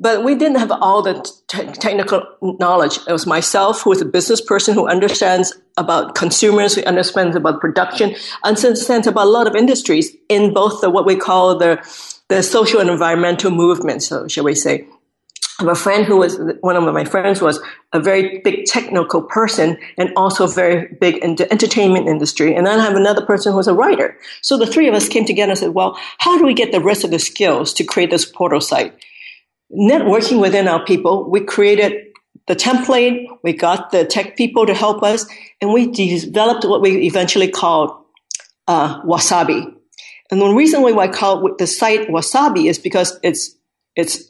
But 0.00 0.24
we 0.24 0.34
didn't 0.34 0.58
have 0.58 0.72
all 0.72 1.02
the 1.02 1.30
technical 1.46 2.24
knowledge. 2.40 2.98
It 3.06 3.12
was 3.12 3.26
myself, 3.26 3.82
who 3.82 3.92
is 3.92 4.00
a 4.00 4.06
business 4.06 4.40
person 4.40 4.74
who 4.74 4.88
understands 4.88 5.52
about 5.76 6.14
consumers, 6.14 6.74
who 6.74 6.82
understands 6.84 7.36
about 7.36 7.60
production, 7.60 8.16
understands 8.42 9.06
about 9.06 9.26
a 9.26 9.30
lot 9.30 9.46
of 9.46 9.54
industries 9.54 10.16
in 10.30 10.54
both 10.54 10.80
the 10.80 10.88
what 10.88 11.04
we 11.06 11.16
call 11.16 11.58
the 11.58 11.78
the 12.28 12.42
social 12.42 12.80
and 12.80 12.88
environmental 12.88 13.50
movement. 13.50 14.02
So, 14.02 14.26
shall 14.26 14.44
we 14.44 14.54
say? 14.54 14.86
I 15.58 15.64
have 15.64 15.72
a 15.72 15.74
friend 15.74 16.06
who 16.06 16.16
was 16.16 16.40
one 16.62 16.76
of 16.76 16.94
my 16.94 17.04
friends 17.04 17.42
was 17.42 17.60
a 17.92 18.00
very 18.00 18.38
big 18.38 18.64
technical 18.64 19.20
person 19.20 19.76
and 19.98 20.10
also 20.16 20.46
very 20.46 20.96
big 20.98 21.18
in 21.18 21.36
the 21.36 21.52
entertainment 21.52 22.08
industry. 22.08 22.54
And 22.54 22.66
then 22.66 22.80
I 22.80 22.82
have 22.82 22.96
another 22.96 23.26
person 23.26 23.52
who's 23.52 23.68
a 23.68 23.74
writer. 23.74 24.16
So 24.40 24.56
the 24.56 24.66
three 24.66 24.88
of 24.88 24.94
us 24.94 25.10
came 25.10 25.26
together 25.26 25.50
and 25.50 25.58
said, 25.58 25.74
well, 25.74 25.98
how 26.16 26.38
do 26.38 26.46
we 26.46 26.54
get 26.54 26.72
the 26.72 26.80
rest 26.80 27.04
of 27.04 27.10
the 27.10 27.18
skills 27.18 27.74
to 27.74 27.84
create 27.84 28.10
this 28.10 28.24
portal 28.24 28.62
site? 28.62 28.94
Networking 29.72 30.40
within 30.40 30.68
our 30.68 30.84
people, 30.84 31.28
we 31.28 31.40
created 31.40 32.06
the 32.46 32.56
template, 32.56 33.26
we 33.42 33.52
got 33.52 33.90
the 33.90 34.04
tech 34.04 34.36
people 34.36 34.66
to 34.66 34.74
help 34.74 35.02
us, 35.02 35.26
and 35.60 35.72
we 35.72 35.90
developed 35.90 36.64
what 36.64 36.80
we 36.80 37.06
eventually 37.06 37.48
called 37.48 37.90
uh, 38.66 39.02
Wasabi. 39.02 39.72
And 40.30 40.40
the 40.40 40.48
reason 40.48 40.82
why 40.82 40.92
I 40.92 41.08
call 41.08 41.54
the 41.56 41.66
site 41.66 42.08
Wasabi 42.08 42.68
is 42.68 42.78
because 42.78 43.18
it's 43.22 43.56
it's 43.96 44.29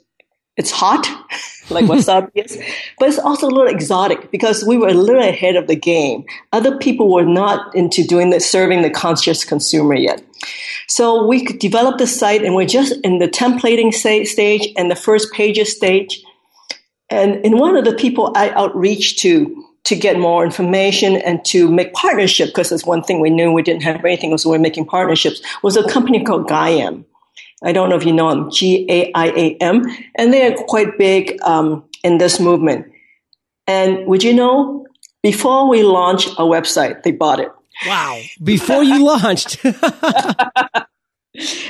it's 0.56 0.70
hot, 0.70 1.06
like 1.70 1.84
wasabi 1.86 2.30
is, 2.34 2.56
but 2.98 3.08
it's 3.08 3.18
also 3.18 3.46
a 3.46 3.50
little 3.50 3.72
exotic 3.72 4.30
because 4.30 4.64
we 4.64 4.76
were 4.76 4.88
a 4.88 4.94
little 4.94 5.22
ahead 5.22 5.56
of 5.56 5.66
the 5.66 5.76
game. 5.76 6.24
Other 6.52 6.76
people 6.78 7.12
were 7.12 7.24
not 7.24 7.74
into 7.74 8.04
doing 8.04 8.30
the 8.30 8.40
serving 8.40 8.82
the 8.82 8.90
conscious 8.90 9.44
consumer 9.44 9.94
yet. 9.94 10.22
So 10.88 11.26
we 11.26 11.44
could 11.44 11.58
develop 11.58 11.98
the 11.98 12.06
site 12.06 12.42
and 12.42 12.54
we're 12.54 12.66
just 12.66 12.94
in 13.04 13.18
the 13.18 13.28
templating 13.28 13.94
stage 13.94 14.68
and 14.76 14.90
the 14.90 14.96
first 14.96 15.32
pages 15.32 15.74
stage. 15.74 16.22
And 17.10 17.44
in 17.44 17.58
one 17.58 17.76
of 17.76 17.84
the 17.84 17.94
people 17.94 18.32
I 18.34 18.50
outreach 18.50 19.18
to 19.18 19.64
to 19.84 19.96
get 19.96 20.18
more 20.18 20.44
information 20.44 21.16
and 21.16 21.42
to 21.46 21.70
make 21.70 21.92
partnership, 21.94 22.48
because 22.48 22.68
that's 22.68 22.84
one 22.84 23.02
thing 23.02 23.20
we 23.20 23.30
knew 23.30 23.50
we 23.50 23.62
didn't 23.62 23.82
have 23.82 24.04
anything 24.04 24.30
was 24.30 24.44
we're 24.44 24.58
making 24.58 24.84
partnerships, 24.84 25.40
was 25.62 25.76
a 25.76 25.88
company 25.88 26.22
called 26.22 26.48
Gaiam. 26.48 27.04
I 27.62 27.72
don't 27.72 27.90
know 27.90 27.96
if 27.96 28.06
you 28.06 28.12
know 28.12 28.30
them, 28.30 28.50
G 28.50 28.86
A 28.88 29.12
I 29.14 29.26
A 29.26 29.56
M, 29.56 29.84
and 30.14 30.32
they 30.32 30.46
are 30.46 30.54
quite 30.54 30.96
big 30.98 31.38
um, 31.42 31.84
in 32.02 32.18
this 32.18 32.40
movement. 32.40 32.86
And 33.66 34.06
would 34.06 34.24
you 34.24 34.32
know, 34.32 34.86
before 35.22 35.68
we 35.68 35.82
launched 35.82 36.30
a 36.30 36.42
website, 36.42 37.02
they 37.02 37.12
bought 37.12 37.40
it. 37.40 37.50
Wow. 37.86 38.20
Before 38.42 38.82
you 38.82 39.04
launched. 39.04 39.64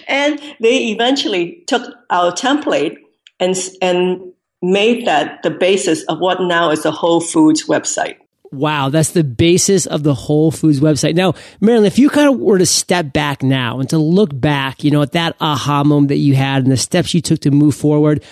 and 0.08 0.40
they 0.60 0.88
eventually 0.88 1.62
took 1.66 1.94
our 2.08 2.32
template 2.32 2.96
and, 3.38 3.56
and 3.82 4.32
made 4.62 5.06
that 5.06 5.42
the 5.42 5.50
basis 5.50 6.02
of 6.04 6.18
what 6.18 6.40
now 6.40 6.70
is 6.70 6.82
the 6.82 6.90
Whole 6.90 7.20
Foods 7.20 7.66
website. 7.66 8.16
Wow, 8.52 8.88
that's 8.88 9.10
the 9.10 9.22
basis 9.22 9.86
of 9.86 10.02
the 10.02 10.14
Whole 10.14 10.50
Foods 10.50 10.80
website. 10.80 11.14
Now, 11.14 11.34
Marilyn, 11.60 11.86
if 11.86 12.00
you 12.00 12.10
kind 12.10 12.28
of 12.28 12.40
were 12.40 12.58
to 12.58 12.66
step 12.66 13.12
back 13.12 13.44
now 13.44 13.78
and 13.78 13.88
to 13.90 13.98
look 13.98 14.30
back, 14.32 14.82
you 14.82 14.90
know, 14.90 15.02
at 15.02 15.12
that 15.12 15.36
aha 15.40 15.84
moment 15.84 16.08
that 16.08 16.16
you 16.16 16.34
had 16.34 16.64
and 16.64 16.72
the 16.72 16.76
steps 16.76 17.14
you 17.14 17.20
took 17.20 17.40
to 17.40 17.52
move 17.52 17.76
forward, 17.76 18.24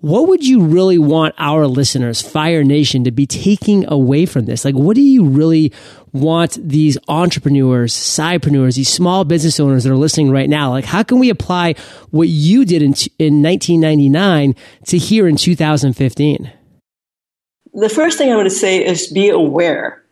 what 0.00 0.28
would 0.28 0.46
you 0.46 0.62
really 0.62 0.98
want 0.98 1.34
our 1.36 1.66
listeners, 1.66 2.22
Fire 2.22 2.64
Nation, 2.64 3.04
to 3.04 3.10
be 3.10 3.26
taking 3.26 3.84
away 3.90 4.24
from 4.24 4.46
this? 4.46 4.64
Like, 4.64 4.74
what 4.74 4.94
do 4.94 5.02
you 5.02 5.26
really 5.26 5.72
want 6.12 6.58
these 6.62 6.96
entrepreneurs, 7.08 7.92
sidepreneurs, 7.92 8.76
these 8.76 8.88
small 8.88 9.24
business 9.24 9.60
owners 9.60 9.84
that 9.84 9.92
are 9.92 9.96
listening 9.96 10.30
right 10.30 10.48
now? 10.48 10.70
Like, 10.70 10.84
how 10.86 11.02
can 11.02 11.18
we 11.18 11.28
apply 11.28 11.74
what 12.10 12.28
you 12.28 12.64
did 12.64 12.82
in, 12.82 12.94
in 13.18 13.42
1999 13.42 14.54
to 14.86 14.98
here 14.98 15.26
in 15.26 15.36
2015? 15.36 16.52
The 17.76 17.90
first 17.90 18.16
thing 18.16 18.32
I 18.32 18.42
to 18.42 18.48
say 18.48 18.82
is 18.82 19.06
be 19.06 19.28
aware 19.28 20.02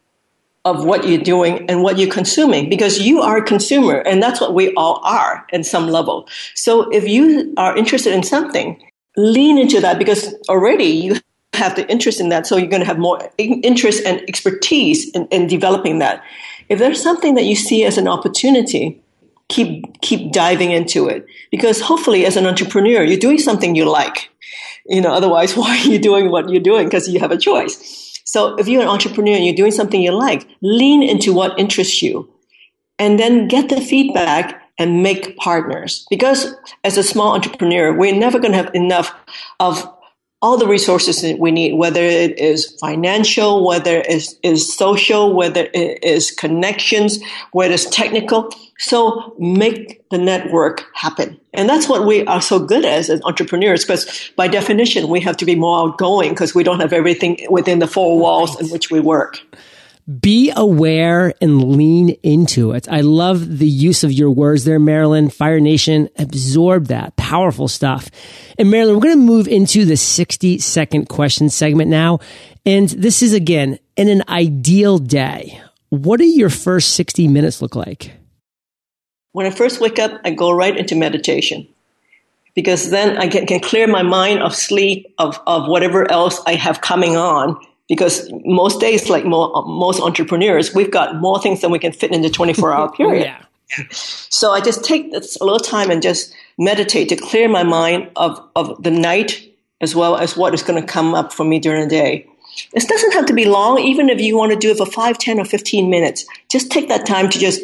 of 0.66 0.84
what 0.84 1.08
you're 1.08 1.22
doing 1.22 1.64
and 1.70 1.82
what 1.82 1.98
you're 1.98 2.12
consuming 2.12 2.68
because 2.68 3.00
you 3.00 3.22
are 3.22 3.38
a 3.38 3.42
consumer 3.42 4.00
and 4.00 4.22
that's 4.22 4.38
what 4.38 4.52
we 4.52 4.74
all 4.74 5.00
are 5.02 5.46
in 5.50 5.64
some 5.64 5.88
level. 5.88 6.28
So 6.54 6.90
if 6.90 7.08
you 7.08 7.54
are 7.56 7.74
interested 7.74 8.12
in 8.12 8.22
something, 8.22 8.82
lean 9.16 9.56
into 9.58 9.80
that 9.80 9.98
because 9.98 10.34
already 10.50 10.84
you 10.84 11.16
have 11.54 11.74
the 11.74 11.90
interest 11.90 12.20
in 12.20 12.28
that. 12.28 12.46
So 12.46 12.58
you're 12.58 12.68
going 12.68 12.82
to 12.82 12.86
have 12.86 12.98
more 12.98 13.30
interest 13.38 14.04
and 14.04 14.20
expertise 14.28 15.10
in, 15.12 15.26
in 15.28 15.46
developing 15.46 16.00
that. 16.00 16.22
If 16.68 16.78
there's 16.78 17.02
something 17.02 17.34
that 17.34 17.44
you 17.44 17.56
see 17.56 17.84
as 17.84 17.96
an 17.96 18.08
opportunity, 18.08 19.02
keep 19.48 20.00
keep 20.02 20.32
diving 20.32 20.70
into 20.70 21.08
it 21.08 21.26
because 21.50 21.80
hopefully 21.80 22.24
as 22.24 22.36
an 22.36 22.46
entrepreneur 22.46 23.02
you're 23.02 23.18
doing 23.18 23.38
something 23.38 23.74
you 23.74 23.84
like 23.84 24.30
you 24.86 25.00
know 25.00 25.12
otherwise 25.12 25.56
why 25.56 25.70
are 25.78 25.88
you 25.88 25.98
doing 25.98 26.30
what 26.30 26.48
you're 26.48 26.60
doing? 26.60 26.86
Because 26.86 27.08
you 27.08 27.20
have 27.20 27.32
a 27.32 27.38
choice. 27.38 28.12
So 28.24 28.56
if 28.56 28.68
you're 28.68 28.82
an 28.82 28.88
entrepreneur 28.88 29.34
and 29.34 29.44
you're 29.44 29.54
doing 29.54 29.72
something 29.72 30.00
you 30.00 30.12
like 30.12 30.48
lean 30.62 31.02
into 31.02 31.32
what 31.32 31.58
interests 31.58 32.02
you 32.02 32.28
and 32.98 33.18
then 33.18 33.48
get 33.48 33.68
the 33.68 33.80
feedback 33.80 34.62
and 34.78 35.02
make 35.02 35.36
partners. 35.36 36.06
Because 36.10 36.54
as 36.82 36.96
a 36.96 37.02
small 37.02 37.34
entrepreneur 37.34 37.92
we're 37.92 38.14
never 38.14 38.38
going 38.38 38.52
to 38.52 38.58
have 38.58 38.74
enough 38.74 39.14
of 39.60 39.88
all 40.44 40.58
the 40.58 40.66
resources 40.66 41.22
that 41.22 41.38
we 41.38 41.50
need, 41.50 41.72
whether 41.72 42.02
it 42.02 42.38
is 42.38 42.76
financial, 42.78 43.66
whether 43.66 44.00
it 44.00 44.10
is, 44.10 44.38
is 44.42 44.76
social, 44.76 45.32
whether 45.32 45.68
it 45.72 46.04
is 46.04 46.30
connections, 46.30 47.18
whether 47.52 47.72
it's 47.72 47.88
technical. 47.88 48.50
So 48.78 49.34
make 49.38 50.08
the 50.10 50.18
network 50.18 50.84
happen. 50.94 51.38
And 51.52 51.68
that's 51.68 51.88
what 51.88 52.06
we 52.06 52.26
are 52.26 52.42
so 52.42 52.58
good 52.58 52.84
as 52.84 53.08
as 53.08 53.20
entrepreneurs, 53.22 53.84
because 53.84 54.32
by 54.36 54.48
definition, 54.48 55.08
we 55.08 55.20
have 55.20 55.36
to 55.38 55.44
be 55.44 55.54
more 55.54 55.78
outgoing 55.78 56.30
because 56.30 56.54
we 56.54 56.64
don't 56.64 56.80
have 56.80 56.92
everything 56.92 57.46
within 57.48 57.78
the 57.78 57.86
four 57.86 58.18
walls 58.18 58.60
in 58.60 58.68
which 58.68 58.90
we 58.90 59.00
work 59.00 59.40
be 60.20 60.52
aware 60.54 61.32
and 61.40 61.64
lean 61.76 62.10
into 62.22 62.72
it. 62.72 62.86
I 62.90 63.00
love 63.00 63.58
the 63.58 63.68
use 63.68 64.04
of 64.04 64.12
your 64.12 64.30
words 64.30 64.64
there, 64.64 64.78
Marilyn. 64.78 65.30
Fire 65.30 65.60
Nation, 65.60 66.10
absorb 66.18 66.88
that. 66.88 67.16
Powerful 67.16 67.68
stuff. 67.68 68.10
And 68.58 68.70
Marilyn, 68.70 68.96
we're 68.96 69.02
going 69.02 69.18
to 69.18 69.24
move 69.24 69.48
into 69.48 69.84
the 69.84 69.96
60 69.96 70.58
second 70.58 71.08
question 71.08 71.48
segment 71.48 71.90
now. 71.90 72.18
And 72.66 72.88
this 72.90 73.22
is 73.22 73.32
again, 73.32 73.78
in 73.96 74.08
an 74.08 74.22
ideal 74.28 74.98
day, 74.98 75.60
what 75.88 76.18
do 76.18 76.26
your 76.26 76.50
first 76.50 76.94
60 76.94 77.28
minutes 77.28 77.62
look 77.62 77.74
like? 77.74 78.12
When 79.34 79.46
I 79.46 79.50
first 79.50 79.80
wake 79.80 79.98
up, 79.98 80.20
I 80.24 80.30
go 80.30 80.52
right 80.52 80.76
into 80.76 80.94
meditation 80.94 81.66
because 82.54 82.90
then 82.90 83.18
I 83.18 83.26
can, 83.26 83.46
can 83.46 83.58
clear 83.58 83.88
my 83.88 84.04
mind 84.04 84.44
of 84.44 84.54
sleep, 84.54 85.12
of, 85.18 85.40
of 85.48 85.66
whatever 85.68 86.08
else 86.08 86.40
I 86.46 86.54
have 86.54 86.80
coming 86.80 87.16
on 87.16 87.58
because 87.88 88.30
most 88.44 88.78
days, 88.80 89.10
like 89.10 89.24
most 89.24 90.00
entrepreneurs, 90.00 90.72
we've 90.72 90.92
got 90.92 91.16
more 91.16 91.42
things 91.42 91.62
than 91.62 91.72
we 91.72 91.80
can 91.80 91.90
fit 91.90 92.12
in 92.12 92.22
the 92.22 92.30
24 92.30 92.72
hour 92.72 92.92
period. 92.96 93.24
yeah. 93.24 93.42
So 93.90 94.52
I 94.52 94.60
just 94.60 94.84
take 94.84 95.10
this 95.10 95.36
a 95.40 95.44
little 95.44 95.58
time 95.58 95.90
and 95.90 96.00
just 96.00 96.32
meditate 96.56 97.08
to 97.08 97.16
clear 97.16 97.48
my 97.48 97.64
mind 97.64 98.12
of, 98.14 98.40
of 98.54 98.80
the 98.80 98.92
night 98.92 99.52
as 99.80 99.96
well 99.96 100.16
as 100.16 100.36
what 100.36 100.54
is 100.54 100.62
going 100.62 100.80
to 100.80 100.86
come 100.86 101.12
up 101.12 101.32
for 101.32 101.44
me 101.44 101.58
during 101.58 101.82
the 101.82 101.90
day. 101.90 102.28
It 102.72 102.86
doesn't 102.86 103.14
have 103.14 103.26
to 103.26 103.32
be 103.32 103.46
long, 103.46 103.80
even 103.80 104.08
if 104.08 104.20
you 104.20 104.38
want 104.38 104.52
to 104.52 104.56
do 104.56 104.70
it 104.70 104.76
for 104.76 104.86
5, 104.86 105.18
10, 105.18 105.40
or 105.40 105.44
15 105.44 105.90
minutes. 105.90 106.24
Just 106.48 106.70
take 106.70 106.88
that 106.88 107.04
time 107.04 107.28
to 107.30 107.38
just 107.40 107.60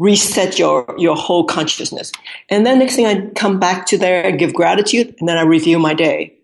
reset 0.00 0.58
your, 0.58 0.86
your 0.96 1.14
whole 1.14 1.44
consciousness. 1.44 2.10
And 2.48 2.64
then 2.64 2.78
next 2.78 2.96
thing 2.96 3.06
I 3.06 3.26
come 3.36 3.60
back 3.60 3.84
to 3.88 3.98
there 3.98 4.24
and 4.24 4.38
give 4.38 4.54
gratitude, 4.54 5.14
and 5.20 5.28
then 5.28 5.36
I 5.36 5.42
review 5.42 5.78
my 5.78 5.92
day. 5.92 6.34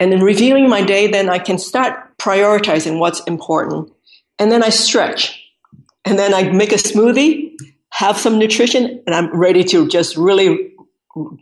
And 0.00 0.12
in 0.12 0.20
reviewing 0.20 0.70
my 0.70 0.82
day, 0.82 1.06
then 1.06 1.28
I 1.28 1.38
can 1.38 1.58
start 1.58 2.16
prioritizing 2.16 2.98
what's 2.98 3.20
important. 3.24 3.92
And 4.38 4.50
then 4.50 4.62
I 4.62 4.70
stretch. 4.70 5.38
And 6.06 6.18
then 6.18 6.32
I 6.32 6.50
make 6.50 6.72
a 6.72 6.76
smoothie, 6.76 7.52
have 7.90 8.16
some 8.16 8.38
nutrition, 8.38 9.02
and 9.06 9.14
I'm 9.14 9.36
ready 9.36 9.64
to 9.64 9.86
just 9.86 10.16
really 10.16 10.72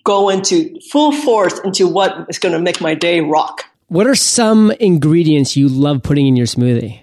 go 0.02 0.30
into 0.30 0.80
full 0.90 1.12
force 1.12 1.60
into 1.60 1.86
what 1.86 2.26
is 2.28 2.40
going 2.40 2.54
to 2.54 2.60
make 2.60 2.80
my 2.80 2.94
day 2.94 3.20
rock. 3.20 3.64
What 3.86 4.08
are 4.08 4.16
some 4.16 4.72
ingredients 4.80 5.56
you 5.56 5.68
love 5.68 6.02
putting 6.02 6.26
in 6.26 6.34
your 6.34 6.46
smoothie? 6.46 7.02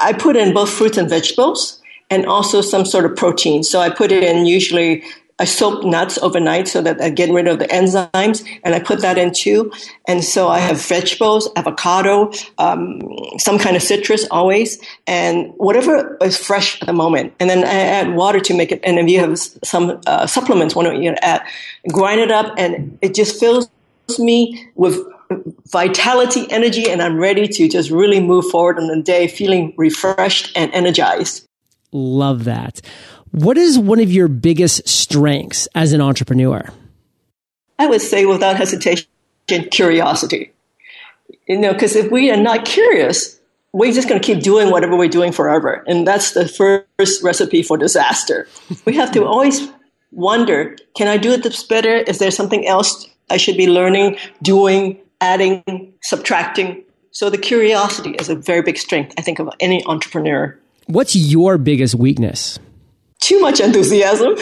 I 0.00 0.14
put 0.14 0.36
in 0.36 0.52
both 0.52 0.70
fruits 0.70 0.98
and 0.98 1.08
vegetables 1.08 1.77
and 2.10 2.26
also 2.26 2.60
some 2.60 2.84
sort 2.84 3.04
of 3.04 3.16
protein. 3.16 3.62
So 3.62 3.80
I 3.80 3.90
put 3.90 4.12
in 4.12 4.46
usually 4.46 5.04
I 5.40 5.44
soak 5.44 5.84
nuts 5.84 6.18
overnight 6.18 6.66
so 6.66 6.82
that 6.82 7.00
I 7.00 7.10
get 7.10 7.30
rid 7.30 7.46
of 7.46 7.60
the 7.60 7.66
enzymes, 7.66 8.44
and 8.64 8.74
I 8.74 8.80
put 8.80 9.00
that 9.02 9.18
in 9.18 9.32
too. 9.32 9.70
And 10.06 10.24
so 10.24 10.48
I 10.48 10.58
have 10.58 10.80
vegetables, 10.80 11.48
avocado, 11.54 12.32
um, 12.58 13.00
some 13.38 13.58
kind 13.58 13.76
of 13.76 13.82
citrus 13.82 14.26
always, 14.32 14.78
and 15.06 15.52
whatever 15.56 16.18
is 16.22 16.36
fresh 16.36 16.80
at 16.82 16.86
the 16.86 16.92
moment. 16.92 17.34
And 17.38 17.48
then 17.48 17.58
I 17.58 17.70
add 17.70 18.16
water 18.16 18.40
to 18.40 18.56
make 18.56 18.72
it. 18.72 18.80
And 18.82 18.98
if 18.98 19.08
you 19.08 19.20
have 19.20 19.38
some 19.38 20.00
uh, 20.06 20.26
supplements, 20.26 20.74
want 20.74 21.00
you 21.00 21.14
add, 21.22 21.42
grind 21.92 22.20
it 22.20 22.32
up, 22.32 22.54
and 22.58 22.98
it 23.00 23.14
just 23.14 23.38
fills 23.38 23.70
me 24.18 24.68
with 24.74 24.98
vitality, 25.70 26.50
energy, 26.50 26.90
and 26.90 27.00
I'm 27.00 27.18
ready 27.18 27.46
to 27.46 27.68
just 27.68 27.90
really 27.90 28.18
move 28.18 28.46
forward 28.46 28.78
on 28.78 28.88
the 28.88 29.00
day 29.00 29.28
feeling 29.28 29.72
refreshed 29.76 30.50
and 30.56 30.72
energized. 30.74 31.47
Love 31.92 32.44
that. 32.44 32.80
What 33.30 33.58
is 33.58 33.78
one 33.78 34.00
of 34.00 34.12
your 34.12 34.28
biggest 34.28 34.88
strengths 34.88 35.68
as 35.74 35.92
an 35.92 36.00
entrepreneur? 36.00 36.68
I 37.78 37.86
would 37.86 38.02
say 38.02 38.26
without 38.26 38.56
hesitation, 38.56 39.06
curiosity. 39.46 40.52
You 41.46 41.58
know, 41.58 41.72
because 41.72 41.96
if 41.96 42.10
we 42.10 42.30
are 42.30 42.36
not 42.36 42.64
curious, 42.64 43.38
we're 43.72 43.92
just 43.92 44.08
going 44.08 44.20
to 44.20 44.26
keep 44.26 44.42
doing 44.42 44.70
whatever 44.70 44.96
we're 44.96 45.08
doing 45.08 45.32
forever. 45.32 45.84
And 45.86 46.06
that's 46.06 46.32
the 46.32 46.48
first 46.48 47.22
recipe 47.22 47.62
for 47.62 47.76
disaster. 47.76 48.48
we 48.84 48.94
have 48.96 49.12
to 49.12 49.24
always 49.24 49.68
wonder 50.10 50.76
can 50.96 51.08
I 51.08 51.16
do 51.16 51.36
this 51.36 51.62
better? 51.62 51.94
Is 51.94 52.18
there 52.18 52.30
something 52.30 52.66
else 52.66 53.06
I 53.30 53.36
should 53.36 53.56
be 53.56 53.66
learning, 53.66 54.16
doing, 54.42 54.98
adding, 55.20 55.94
subtracting? 56.00 56.82
So 57.10 57.30
the 57.30 57.38
curiosity 57.38 58.10
is 58.12 58.28
a 58.28 58.34
very 58.34 58.62
big 58.62 58.78
strength, 58.78 59.14
I 59.18 59.22
think, 59.22 59.38
of 59.38 59.48
any 59.60 59.84
entrepreneur. 59.86 60.58
What's 60.88 61.14
your 61.14 61.58
biggest 61.58 61.94
weakness? 61.94 62.58
Too 63.20 63.40
much 63.40 63.60
enthusiasm. 63.60 64.32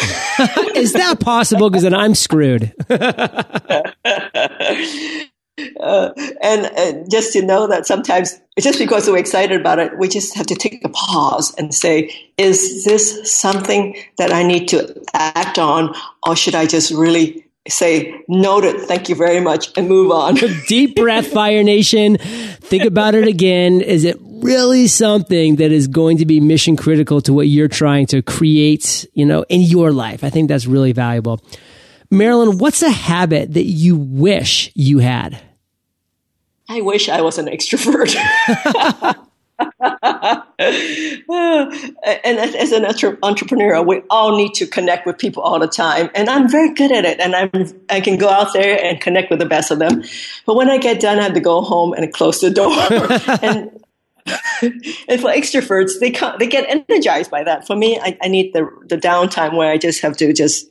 is 0.77 0.93
that 0.93 1.19
possible? 1.19 1.69
Because 1.69 1.83
then 1.83 1.95
I'm 1.95 2.15
screwed. 2.15 2.73
Uh, 5.81 6.13
and 6.43 6.67
uh, 6.67 7.09
just 7.11 7.33
to 7.33 7.41
know 7.41 7.67
that 7.67 7.87
sometimes 7.87 8.39
just 8.61 8.79
because 8.79 9.09
we're 9.09 9.17
excited 9.17 9.59
about 9.59 9.79
it, 9.79 9.99
we 9.99 10.07
just 10.07 10.35
have 10.35 10.47
to 10.47 10.55
take 10.55 10.85
a 10.85 10.89
pause 10.91 11.55
and 11.57 11.75
say, 11.75 12.11
is 12.37 12.85
this 12.85 13.33
something 13.33 13.97
that 14.19 14.31
I 14.31 14.43
need 14.43 14.69
to 14.69 15.03
act 15.15 15.59
on, 15.59 15.95
or 16.27 16.37
should 16.37 16.55
I 16.55 16.67
just 16.67 16.93
really 16.93 17.46
say, 17.69 18.15
noted, 18.29 18.83
thank 18.83 19.09
you 19.09 19.15
very 19.15 19.41
much, 19.41 19.71
and 19.77 19.89
move 19.89 20.11
on? 20.11 20.35
Deep 20.69 20.97
breath, 20.97 21.27
Fire 21.29 21.63
Nation. 21.63 22.17
Think 22.17 22.85
about 22.85 23.15
it 23.15 23.27
again. 23.27 23.81
Is 23.81 24.05
it 24.05 24.17
really 24.21 24.87
something 24.87 25.57
that 25.57 25.73
is 25.73 25.87
going 25.87 26.19
to 26.19 26.27
be 26.27 26.41
mission 26.41 26.77
critical 26.77 27.21
to 27.23 27.33
what 27.33 27.49
you're 27.49 27.69
trying 27.69 28.07
to 28.07 28.23
create, 28.23 29.07
you 29.15 29.25
know, 29.25 29.45
in 29.49 29.61
your 29.61 29.93
life? 29.93 30.25
I 30.25 30.31
think 30.31 30.49
that's 30.49 30.67
really 30.67 30.93
valuable. 30.93 31.41
Marilyn, 32.11 32.59
what's 32.59 32.83
a 32.83 32.91
habit 32.91 33.55
that 33.55 33.65
you 33.65 33.97
wish 33.97 34.71
you 34.75 34.99
had? 34.99 35.41
I 36.69 36.81
wish 36.81 37.09
I 37.09 37.21
was 37.21 37.39
an 37.39 37.47
extrovert. 37.47 38.15
and 39.59 39.73
as 42.39 42.73
an 42.73 42.85
entrepreneur, 43.23 43.83
we 43.83 44.03
all 44.11 44.37
need 44.37 44.55
to 44.55 44.67
connect 44.67 45.07
with 45.07 45.19
people 45.19 45.43
all 45.43 45.59
the 45.59 45.69
time. 45.69 46.11
And 46.15 46.29
I'm 46.29 46.49
very 46.49 46.75
good 46.75 46.93
at 46.93 47.05
it. 47.05 47.21
And 47.21 47.35
I'm, 47.35 47.51
I 47.89 48.01
can 48.01 48.19
go 48.19 48.29
out 48.29 48.53
there 48.53 48.79
and 48.83 49.01
connect 49.01 49.31
with 49.31 49.39
the 49.39 49.47
best 49.47 49.71
of 49.71 49.79
them. 49.79 50.03
But 50.45 50.57
when 50.57 50.69
I 50.69 50.79
get 50.79 51.01
done, 51.01 51.19
I 51.19 51.23
have 51.23 51.35
to 51.35 51.41
go 51.41 51.63
home 51.63 51.95
and 51.95 52.13
close 52.13 52.41
the 52.41 52.51
door. 52.51 52.69
and 53.43 53.83
and 54.63 55.21
for 55.21 55.31
extroverts, 55.31 56.01
they 56.01 56.11
come, 56.11 56.35
they 56.39 56.47
get 56.47 56.69
energized 56.69 57.31
by 57.31 57.45
that. 57.45 57.67
For 57.67 57.77
me, 57.77 57.99
I, 58.01 58.19
I, 58.23 58.29
need 58.29 58.53
the 58.55 58.69
the 58.87 58.97
downtime 58.97 59.57
where 59.57 59.71
I 59.71 59.79
just 59.79 60.03
have 60.03 60.17
to 60.17 60.33
just 60.33 60.69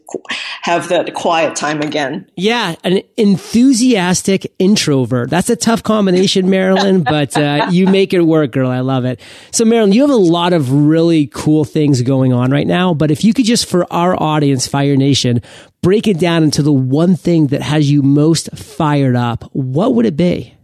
have 0.61 0.89
that 0.89 1.13
quiet 1.13 1.55
time 1.55 1.81
again. 1.81 2.29
Yeah, 2.35 2.75
an 2.83 3.01
enthusiastic 3.15 4.53
introvert. 4.59 5.29
That's 5.29 5.49
a 5.49 5.55
tough 5.55 5.83
combination, 5.83 6.49
Marilyn, 6.49 7.03
but 7.03 7.37
uh, 7.37 7.67
you 7.71 7.87
make 7.87 8.13
it 8.13 8.21
work, 8.21 8.51
girl. 8.51 8.69
I 8.69 8.81
love 8.81 9.05
it. 9.05 9.21
So, 9.51 9.63
Marilyn, 9.63 9.93
you 9.93 10.01
have 10.01 10.09
a 10.09 10.15
lot 10.15 10.51
of 10.51 10.71
really 10.71 11.27
cool 11.27 11.63
things 11.63 12.01
going 12.01 12.33
on 12.33 12.51
right 12.51 12.67
now. 12.67 12.93
But 12.93 13.09
if 13.09 13.23
you 13.23 13.33
could 13.33 13.45
just, 13.45 13.67
for 13.67 13.91
our 13.91 14.21
audience, 14.21 14.67
Fire 14.67 14.97
Nation, 14.97 15.41
break 15.81 16.07
it 16.07 16.19
down 16.19 16.43
into 16.43 16.61
the 16.61 16.73
one 16.73 17.15
thing 17.15 17.47
that 17.47 17.61
has 17.61 17.89
you 17.89 18.01
most 18.01 18.49
fired 18.57 19.15
up, 19.15 19.43
what 19.53 19.95
would 19.95 20.05
it 20.05 20.17
be? 20.17 20.54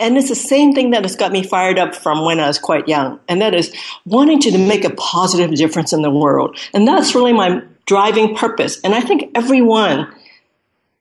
And 0.00 0.16
it's 0.16 0.28
the 0.28 0.34
same 0.34 0.72
thing 0.74 0.90
that 0.90 1.02
has 1.02 1.16
got 1.16 1.32
me 1.32 1.42
fired 1.42 1.78
up 1.78 1.94
from 1.94 2.24
when 2.24 2.38
I 2.38 2.46
was 2.46 2.58
quite 2.58 2.86
young. 2.86 3.18
And 3.28 3.40
that 3.42 3.54
is 3.54 3.74
wanting 4.04 4.40
to 4.40 4.56
make 4.56 4.84
a 4.84 4.90
positive 4.90 5.54
difference 5.54 5.92
in 5.92 6.02
the 6.02 6.10
world. 6.10 6.56
And 6.72 6.86
that's 6.86 7.14
really 7.14 7.32
my 7.32 7.62
driving 7.86 8.36
purpose. 8.36 8.80
And 8.82 8.94
I 8.94 9.00
think 9.00 9.32
everyone 9.34 10.12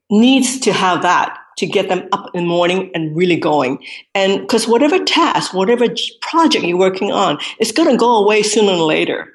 needs 0.09 0.59
to 0.61 0.73
have 0.73 1.03
that 1.03 1.37
to 1.57 1.65
get 1.65 1.89
them 1.89 2.07
up 2.11 2.29
in 2.33 2.43
the 2.43 2.49
morning 2.49 2.91
and 2.93 3.15
really 3.15 3.35
going. 3.37 3.83
And 4.15 4.41
because 4.41 4.67
whatever 4.67 5.03
task, 5.03 5.53
whatever 5.53 5.87
project 6.21 6.63
you're 6.65 6.77
working 6.77 7.11
on, 7.11 7.39
it's 7.59 7.71
going 7.71 7.89
to 7.89 7.97
go 7.97 8.23
away 8.23 8.43
sooner 8.43 8.73
or 8.73 8.85
later. 8.85 9.33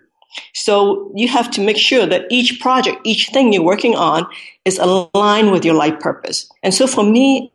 So 0.54 1.12
you 1.14 1.28
have 1.28 1.50
to 1.52 1.60
make 1.60 1.76
sure 1.76 2.06
that 2.06 2.26
each 2.30 2.60
project, 2.60 3.00
each 3.04 3.28
thing 3.28 3.52
you're 3.52 3.62
working 3.62 3.94
on 3.94 4.26
is 4.64 4.78
aligned 4.78 5.52
with 5.52 5.64
your 5.64 5.74
life 5.74 6.00
purpose. 6.00 6.50
And 6.62 6.72
so 6.72 6.86
for 6.86 7.04
me, 7.04 7.52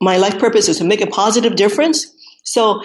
my 0.00 0.16
life 0.16 0.38
purpose 0.38 0.68
is 0.68 0.78
to 0.78 0.84
make 0.84 1.00
a 1.00 1.06
positive 1.06 1.56
difference. 1.56 2.06
So 2.44 2.82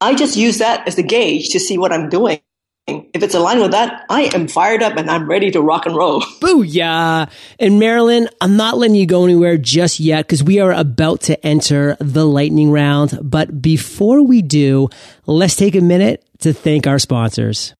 I 0.00 0.14
just 0.14 0.36
use 0.36 0.58
that 0.58 0.86
as 0.86 0.96
the 0.96 1.02
gauge 1.02 1.50
to 1.50 1.60
see 1.60 1.78
what 1.78 1.92
I'm 1.92 2.08
doing. 2.08 2.40
If 2.86 3.22
it's 3.22 3.34
aligned 3.34 3.60
with 3.60 3.70
that, 3.70 4.04
I 4.08 4.22
am 4.34 4.48
fired 4.48 4.82
up 4.82 4.96
and 4.96 5.08
I'm 5.08 5.28
ready 5.28 5.50
to 5.52 5.60
rock 5.60 5.86
and 5.86 5.94
roll. 5.94 6.20
Booyah! 6.40 7.30
And 7.58 7.78
Marilyn, 7.78 8.28
I'm 8.40 8.56
not 8.56 8.78
letting 8.78 8.96
you 8.96 9.06
go 9.06 9.24
anywhere 9.24 9.56
just 9.56 10.00
yet 10.00 10.26
because 10.26 10.42
we 10.42 10.58
are 10.58 10.72
about 10.72 11.20
to 11.22 11.46
enter 11.46 11.96
the 12.00 12.26
lightning 12.26 12.70
round. 12.70 13.18
But 13.22 13.62
before 13.62 14.24
we 14.24 14.42
do, 14.42 14.88
let's 15.26 15.56
take 15.56 15.76
a 15.76 15.80
minute 15.80 16.24
to 16.40 16.52
thank 16.52 16.86
our 16.86 16.98
sponsors. 16.98 17.74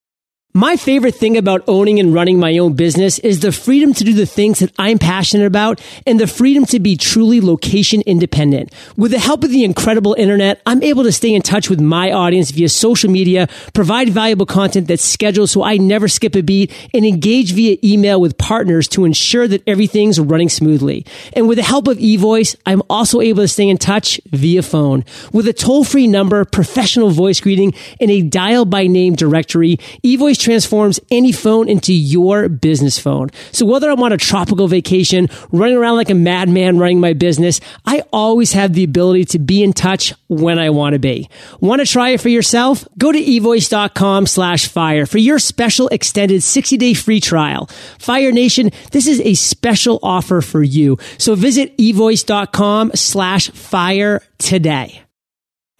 My 0.52 0.76
favorite 0.76 1.14
thing 1.14 1.36
about 1.36 1.62
owning 1.68 2.00
and 2.00 2.12
running 2.12 2.40
my 2.40 2.58
own 2.58 2.72
business 2.72 3.20
is 3.20 3.38
the 3.38 3.52
freedom 3.52 3.94
to 3.94 4.02
do 4.02 4.12
the 4.12 4.26
things 4.26 4.58
that 4.58 4.72
I'm 4.80 4.98
passionate 4.98 5.46
about 5.46 5.80
and 6.08 6.18
the 6.18 6.26
freedom 6.26 6.66
to 6.66 6.80
be 6.80 6.96
truly 6.96 7.40
location 7.40 8.02
independent. 8.04 8.72
With 8.96 9.12
the 9.12 9.20
help 9.20 9.44
of 9.44 9.50
the 9.50 9.62
incredible 9.62 10.14
internet, 10.18 10.60
I'm 10.66 10.82
able 10.82 11.04
to 11.04 11.12
stay 11.12 11.32
in 11.32 11.42
touch 11.42 11.70
with 11.70 11.80
my 11.80 12.10
audience 12.10 12.50
via 12.50 12.68
social 12.68 13.12
media, 13.12 13.48
provide 13.74 14.08
valuable 14.08 14.44
content 14.44 14.88
that's 14.88 15.04
scheduled 15.04 15.50
so 15.50 15.62
I 15.62 15.76
never 15.76 16.08
skip 16.08 16.34
a 16.34 16.42
beat, 16.42 16.72
and 16.92 17.06
engage 17.06 17.52
via 17.52 17.76
email 17.84 18.20
with 18.20 18.36
partners 18.36 18.88
to 18.88 19.04
ensure 19.04 19.46
that 19.46 19.62
everything's 19.68 20.18
running 20.18 20.48
smoothly. 20.48 21.06
And 21.34 21.46
with 21.46 21.58
the 21.58 21.62
help 21.62 21.86
of 21.86 21.98
eVoice, 21.98 22.56
I'm 22.66 22.82
also 22.90 23.20
able 23.20 23.44
to 23.44 23.48
stay 23.48 23.68
in 23.68 23.78
touch 23.78 24.20
via 24.32 24.62
phone. 24.64 25.04
With 25.32 25.46
a 25.46 25.52
toll-free 25.52 26.08
number, 26.08 26.44
professional 26.44 27.10
voice 27.10 27.38
greeting, 27.38 27.72
and 28.00 28.10
a 28.10 28.22
dial 28.22 28.64
by 28.64 28.88
name 28.88 29.14
directory, 29.14 29.76
eVoice 30.02 30.39
transforms 30.40 30.98
any 31.10 31.32
phone 31.32 31.68
into 31.68 31.92
your 31.92 32.48
business 32.48 32.98
phone. 32.98 33.30
So 33.52 33.66
whether 33.66 33.90
I'm 33.90 34.02
on 34.02 34.12
a 34.12 34.16
tropical 34.16 34.66
vacation, 34.66 35.28
running 35.52 35.76
around 35.76 35.96
like 35.96 36.10
a 36.10 36.14
madman 36.14 36.78
running 36.78 37.00
my 37.00 37.12
business, 37.12 37.60
I 37.84 38.02
always 38.12 38.52
have 38.52 38.72
the 38.72 38.84
ability 38.84 39.26
to 39.26 39.38
be 39.38 39.62
in 39.62 39.72
touch 39.72 40.14
when 40.28 40.58
I 40.58 40.70
want 40.70 40.94
to 40.94 40.98
be. 40.98 41.28
Want 41.60 41.80
to 41.80 41.86
try 41.86 42.10
it 42.10 42.20
for 42.20 42.28
yourself? 42.28 42.86
Go 42.98 43.12
to 43.12 43.18
evoice.com 43.18 44.26
slash 44.26 44.68
fire 44.68 45.06
for 45.06 45.18
your 45.18 45.38
special 45.38 45.88
extended 45.88 46.42
60 46.42 46.76
day 46.76 46.94
free 46.94 47.20
trial. 47.20 47.66
Fire 47.98 48.32
Nation, 48.32 48.70
this 48.92 49.06
is 49.06 49.20
a 49.20 49.34
special 49.34 49.98
offer 50.02 50.40
for 50.40 50.62
you. 50.62 50.98
So 51.18 51.34
visit 51.34 51.76
evoice.com 51.78 52.92
slash 52.94 53.50
fire 53.50 54.22
today. 54.38 55.02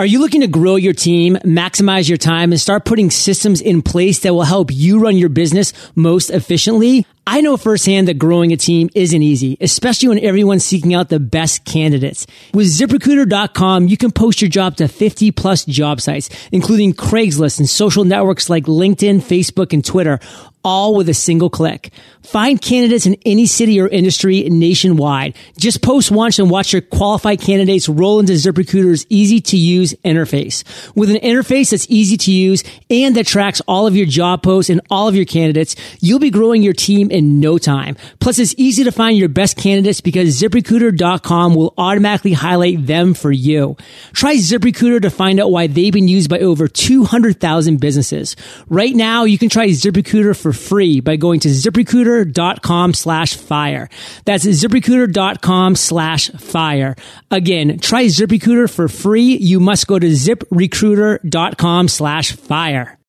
Are 0.00 0.06
you 0.06 0.20
looking 0.20 0.40
to 0.40 0.46
grow 0.46 0.76
your 0.76 0.94
team, 0.94 1.36
maximize 1.44 2.08
your 2.08 2.16
time, 2.16 2.52
and 2.52 2.58
start 2.58 2.86
putting 2.86 3.10
systems 3.10 3.60
in 3.60 3.82
place 3.82 4.20
that 4.20 4.32
will 4.32 4.44
help 4.44 4.70
you 4.72 4.98
run 4.98 5.18
your 5.18 5.28
business 5.28 5.74
most 5.94 6.30
efficiently? 6.30 7.04
I 7.26 7.42
know 7.42 7.56
firsthand 7.56 8.08
that 8.08 8.18
growing 8.18 8.52
a 8.52 8.56
team 8.56 8.88
isn't 8.94 9.22
easy, 9.22 9.56
especially 9.60 10.08
when 10.08 10.18
everyone's 10.20 10.64
seeking 10.64 10.94
out 10.94 11.10
the 11.10 11.20
best 11.20 11.64
candidates. 11.64 12.26
With 12.54 12.66
ziprecruiter.com, 12.66 13.88
you 13.88 13.96
can 13.96 14.10
post 14.10 14.40
your 14.40 14.48
job 14.48 14.76
to 14.76 14.88
50 14.88 15.30
plus 15.32 15.64
job 15.64 16.00
sites, 16.00 16.30
including 16.50 16.94
Craigslist 16.94 17.58
and 17.58 17.68
social 17.68 18.04
networks 18.04 18.48
like 18.50 18.64
LinkedIn, 18.64 19.18
Facebook, 19.18 19.72
and 19.72 19.84
Twitter, 19.84 20.18
all 20.64 20.94
with 20.94 21.08
a 21.08 21.14
single 21.14 21.48
click. 21.48 21.92
Find 22.22 22.60
candidates 22.60 23.06
in 23.06 23.16
any 23.24 23.46
city 23.46 23.80
or 23.80 23.88
industry 23.88 24.48
nationwide. 24.48 25.36
Just 25.56 25.82
post 25.82 26.10
once 26.10 26.38
and 26.38 26.50
watch 26.50 26.72
your 26.72 26.82
qualified 26.82 27.40
candidates 27.40 27.88
roll 27.88 28.20
into 28.20 28.34
ZipRecruiter's 28.34 29.06
easy 29.08 29.40
to 29.40 29.56
use 29.56 29.94
interface. 30.04 30.64
With 30.94 31.10
an 31.10 31.16
interface 31.16 31.70
that's 31.70 31.86
easy 31.88 32.16
to 32.18 32.32
use 32.32 32.62
and 32.90 33.16
that 33.16 33.26
tracks 33.26 33.60
all 33.66 33.86
of 33.86 33.96
your 33.96 34.06
job 34.06 34.42
posts 34.42 34.70
and 34.70 34.80
all 34.90 35.08
of 35.08 35.16
your 35.16 35.24
candidates, 35.24 35.76
you'll 36.00 36.18
be 36.18 36.30
growing 36.30 36.62
your 36.62 36.74
team 36.74 37.10
in 37.10 37.19
no 37.20 37.58
time. 37.58 37.96
Plus, 38.20 38.38
it's 38.38 38.54
easy 38.56 38.84
to 38.84 38.92
find 38.92 39.16
your 39.16 39.28
best 39.28 39.56
candidates 39.56 40.00
because 40.00 40.40
ZipRecruiter.com 40.40 41.54
will 41.54 41.74
automatically 41.76 42.32
highlight 42.32 42.86
them 42.86 43.14
for 43.14 43.32
you. 43.32 43.76
Try 44.12 44.36
ZipRecruiter 44.36 45.02
to 45.02 45.10
find 45.10 45.40
out 45.40 45.50
why 45.50 45.66
they've 45.66 45.92
been 45.92 46.08
used 46.08 46.30
by 46.30 46.38
over 46.38 46.68
200,000 46.68 47.80
businesses. 47.80 48.36
Right 48.68 48.94
now, 48.94 49.24
you 49.24 49.38
can 49.38 49.48
try 49.48 49.68
ZipRecruiter 49.68 50.40
for 50.40 50.52
free 50.52 51.00
by 51.00 51.16
going 51.16 51.40
to 51.40 51.48
ZipRecruiter.com 51.48 52.94
slash 52.94 53.36
fire. 53.36 53.88
That's 54.24 54.44
ZipRecruiter.com 54.44 55.76
slash 55.76 56.30
fire. 56.30 56.96
Again, 57.30 57.78
try 57.78 58.04
ZipRecruiter 58.04 58.72
for 58.72 58.88
free. 58.88 59.36
You 59.36 59.60
must 59.60 59.86
go 59.86 59.98
to 59.98 60.06
ZipRecruiter.com 60.06 61.88
slash 61.88 62.32
fire. 62.32 62.99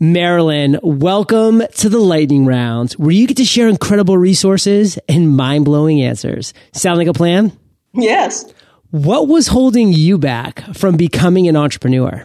Marilyn, 0.00 0.78
welcome 0.80 1.60
to 1.74 1.88
the 1.88 1.98
lightning 1.98 2.46
round 2.46 2.92
where 2.92 3.10
you 3.10 3.26
get 3.26 3.38
to 3.38 3.44
share 3.44 3.66
incredible 3.66 4.16
resources 4.16 4.96
and 5.08 5.36
mind 5.36 5.64
blowing 5.64 6.00
answers. 6.00 6.54
Sound 6.72 6.98
like 6.98 7.08
a 7.08 7.12
plan? 7.12 7.50
Yes. 7.94 8.44
What 8.92 9.26
was 9.26 9.48
holding 9.48 9.92
you 9.92 10.16
back 10.16 10.60
from 10.76 10.96
becoming 10.96 11.48
an 11.48 11.56
entrepreneur? 11.56 12.24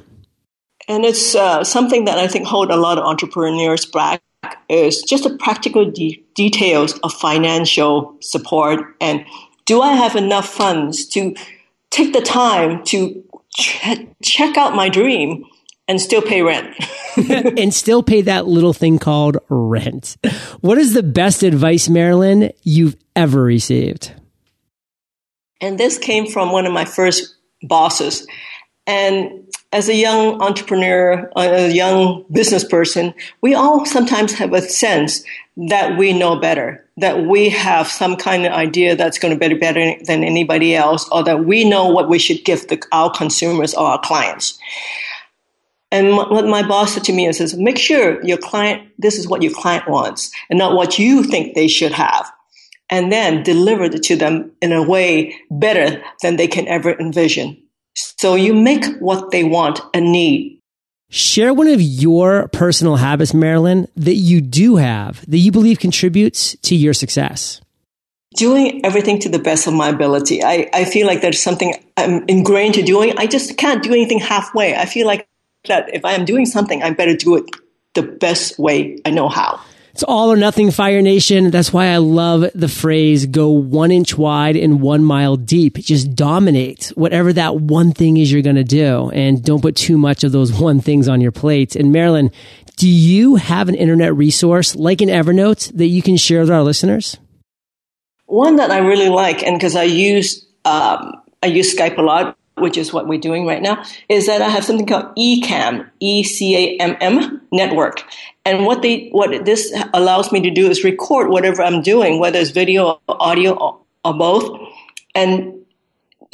And 0.88 1.04
it's 1.04 1.34
uh, 1.34 1.64
something 1.64 2.06
that 2.06 2.20
I 2.20 2.28
think 2.28 2.46
hold 2.46 2.70
a 2.70 2.76
lot 2.76 3.00
of 3.00 3.06
entrepreneurs 3.06 3.88
back 3.88 4.22
is 4.70 5.02
just 5.02 5.24
the 5.24 5.36
practical 5.38 5.90
de- 5.90 6.24
details 6.36 7.00
of 7.00 7.12
financial 7.12 8.16
support 8.22 8.82
and 9.02 9.26
do 9.66 9.82
I 9.82 9.94
have 9.94 10.16
enough 10.16 10.48
funds 10.48 11.08
to 11.08 11.34
take 11.90 12.14
the 12.14 12.22
time 12.22 12.84
to 12.86 13.24
ch- 13.58 14.06
check 14.22 14.58
out 14.58 14.76
my 14.76 14.90
dream 14.90 15.46
and 15.88 16.00
still 16.00 16.22
pay 16.22 16.42
rent. 16.42 16.76
and 17.30 17.74
still 17.74 18.02
pay 18.02 18.22
that 18.22 18.48
little 18.48 18.74
thing 18.74 19.00
called 19.00 19.38
rent. 19.50 20.18
What 20.62 20.78
is 20.78 20.94
the 20.94 21.04
best 21.04 21.44
advice, 21.44 21.90
Marilyn, 21.90 22.52
you've 22.64 22.96
ever 23.16 23.44
received? 23.44 24.12
And 25.62 25.80
this 25.80 25.98
came 25.98 26.28
from 26.28 26.52
one 26.52 26.66
of 26.66 26.74
my 26.74 26.86
first 26.86 27.36
bosses. 27.62 28.28
And 28.86 29.48
as 29.72 29.90
a 29.90 29.96
young 29.96 30.42
entrepreneur, 30.42 31.32
a 31.36 31.70
young 31.70 32.26
business 32.32 32.64
person, 32.64 33.14
we 33.42 33.54
all 33.54 33.86
sometimes 33.86 34.34
have 34.34 34.54
a 34.54 34.62
sense 34.62 35.24
that 35.56 35.98
we 35.98 36.14
know 36.14 36.40
better, 36.40 36.86
that 36.98 37.26
we 37.26 37.50
have 37.50 37.88
some 37.88 38.16
kind 38.16 38.46
of 38.46 38.52
idea 38.52 38.96
that's 38.96 39.20
going 39.20 39.38
to 39.38 39.50
be 39.50 39.56
better 39.56 39.96
than 40.06 40.24
anybody 40.24 40.76
else, 40.76 41.08
or 41.12 41.24
that 41.24 41.46
we 41.46 41.64
know 41.64 41.88
what 41.90 42.10
we 42.10 42.20
should 42.20 42.44
give 42.44 42.68
the, 42.68 42.82
our 42.92 43.12
consumers 43.12 43.74
or 43.74 43.86
our 43.86 44.00
clients. 44.02 44.58
And 45.94 46.18
what 46.18 46.48
my 46.48 46.68
boss 46.68 46.96
said 46.96 47.04
to 47.04 47.14
me 47.14 47.28
is, 47.28 47.56
make 47.56 47.78
sure 47.78 48.20
your 48.26 48.40
client, 48.40 48.90
this 48.98 49.20
is 49.20 49.28
what 49.28 49.44
your 49.44 49.54
client 49.54 49.88
wants 49.88 50.32
and 50.50 50.58
not 50.58 50.76
what 50.76 50.98
you 50.98 51.22
think 51.22 51.54
they 51.54 51.68
should 51.68 51.92
have. 51.92 52.32
And 52.90 53.12
then 53.12 53.44
deliver 53.44 53.84
it 53.84 54.02
to 54.04 54.16
them 54.16 54.52
in 54.60 54.72
a 54.72 54.82
way 54.82 55.36
better 55.52 56.04
than 56.24 56.36
they 56.36 56.48
can 56.48 56.68
ever 56.68 57.00
envision. 57.00 57.62
So 57.94 58.34
you 58.34 58.56
make 58.56 58.84
what 59.00 59.30
they 59.30 59.44
want 59.44 59.82
a 59.94 60.02
need. 60.02 60.60
Share 61.10 61.54
one 61.54 61.68
of 61.68 61.80
your 61.80 62.48
personal 62.48 62.96
habits, 62.96 63.36
Marilyn, 63.36 63.88
that 63.96 64.16
you 64.16 64.42
do 64.42 64.78
have 64.78 65.24
that 65.30 65.38
you 65.38 65.52
believe 65.52 65.78
contributes 65.78 66.56
to 66.64 66.76
your 66.76 66.96
success. 66.96 67.62
Doing 68.36 68.84
everything 68.84 69.20
to 69.20 69.30
the 69.30 69.38
best 69.38 69.68
of 69.68 69.76
my 69.76 69.90
ability. 69.90 70.44
I, 70.44 70.72
I 70.74 70.86
feel 70.86 71.06
like 71.06 71.22
there's 71.22 71.40
something 71.40 71.76
I'm 71.98 72.26
ingrained 72.28 72.74
to 72.76 72.82
doing. 72.82 73.14
I 73.16 73.28
just 73.28 73.58
can't 73.58 73.84
do 73.84 73.92
anything 73.92 74.18
halfway. 74.18 74.76
I 74.76 74.88
feel 74.88 75.06
like 75.06 75.28
that 75.68 75.94
if 75.94 76.06
I 76.06 76.14
am 76.14 76.26
doing 76.26 76.46
something, 76.46 76.84
I 76.84 76.92
better 76.92 77.16
do 77.16 77.36
it 77.36 77.46
the 77.94 78.04
best 78.04 78.60
way 78.60 78.98
I 79.06 79.12
know 79.12 79.30
how. 79.30 79.60
It's 79.94 80.02
all 80.02 80.32
or 80.32 80.36
nothing, 80.36 80.72
Fire 80.72 81.04
Nation. 81.04 81.52
That's 81.52 81.72
why 81.72 81.90
I 81.90 81.98
love 81.98 82.46
the 82.56 82.68
phrase 82.68 83.28
go 83.28 83.52
one 83.52 83.92
inch 83.92 84.18
wide 84.18 84.56
and 84.56 84.82
one 84.82 85.04
mile 85.04 85.36
deep. 85.36 85.76
Just 85.76 86.16
dominate 86.16 86.92
whatever 86.96 87.32
that 87.34 87.58
one 87.58 87.92
thing 87.92 88.18
is 88.18 88.32
you're 88.32 88.42
going 88.42 88.56
to 88.56 88.64
do 88.64 89.12
and 89.12 89.44
don't 89.44 89.62
put 89.62 89.76
too 89.76 90.00
much 90.00 90.24
of 90.24 90.32
those 90.32 90.52
one 90.52 90.82
things 90.82 91.08
on 91.08 91.22
your 91.22 91.32
plate. 91.32 91.76
And 91.76 91.92
Marilyn, 91.92 92.32
do 92.78 92.90
you 92.90 93.36
have 93.36 93.70
an 93.70 93.76
internet 93.76 94.16
resource 94.16 94.76
like 94.76 95.02
an 95.02 95.10
Evernote 95.10 95.72
that 95.78 95.88
you 95.88 96.02
can 96.02 96.18
share 96.18 96.40
with 96.40 96.50
our 96.50 96.64
listeners? 96.64 97.18
One 98.26 98.56
that 98.56 98.72
I 98.72 98.80
really 98.80 99.10
like, 99.10 99.44
and 99.44 99.56
because 99.56 99.76
I 99.76 99.84
use 99.84 100.44
um, 100.66 101.22
I 101.44 101.48
use 101.48 101.76
Skype 101.76 102.00
a 102.00 102.02
lot, 102.02 102.36
which 102.56 102.78
is 102.78 102.94
what 102.94 103.08
we're 103.08 103.20
doing 103.20 103.46
right 103.46 103.62
now, 103.62 103.84
is 104.10 104.28
that 104.28 104.42
I 104.42 104.50
have 104.50 104.64
something 104.64 104.86
called 104.86 105.16
Ecamm, 105.18 105.90
E 106.00 106.24
C 106.24 106.56
A 106.56 106.78
M 106.78 106.96
M 107.02 107.42
network. 107.52 108.04
And 108.46 108.66
what 108.66 108.82
they 108.82 109.10
what 109.12 109.46
this 109.46 109.74
allows 109.94 110.32
me 110.32 110.42
to 110.42 110.52
do 110.52 110.70
is 110.70 110.84
record 110.84 111.30
whatever 111.30 111.64
I'm 111.64 111.82
doing, 111.82 112.20
whether 112.20 112.40
it's 112.40 112.52
video, 112.52 113.00
or 113.08 113.18
audio, 113.22 113.54
or, 114.04 114.14
both, 114.14 114.60
and 115.16 115.66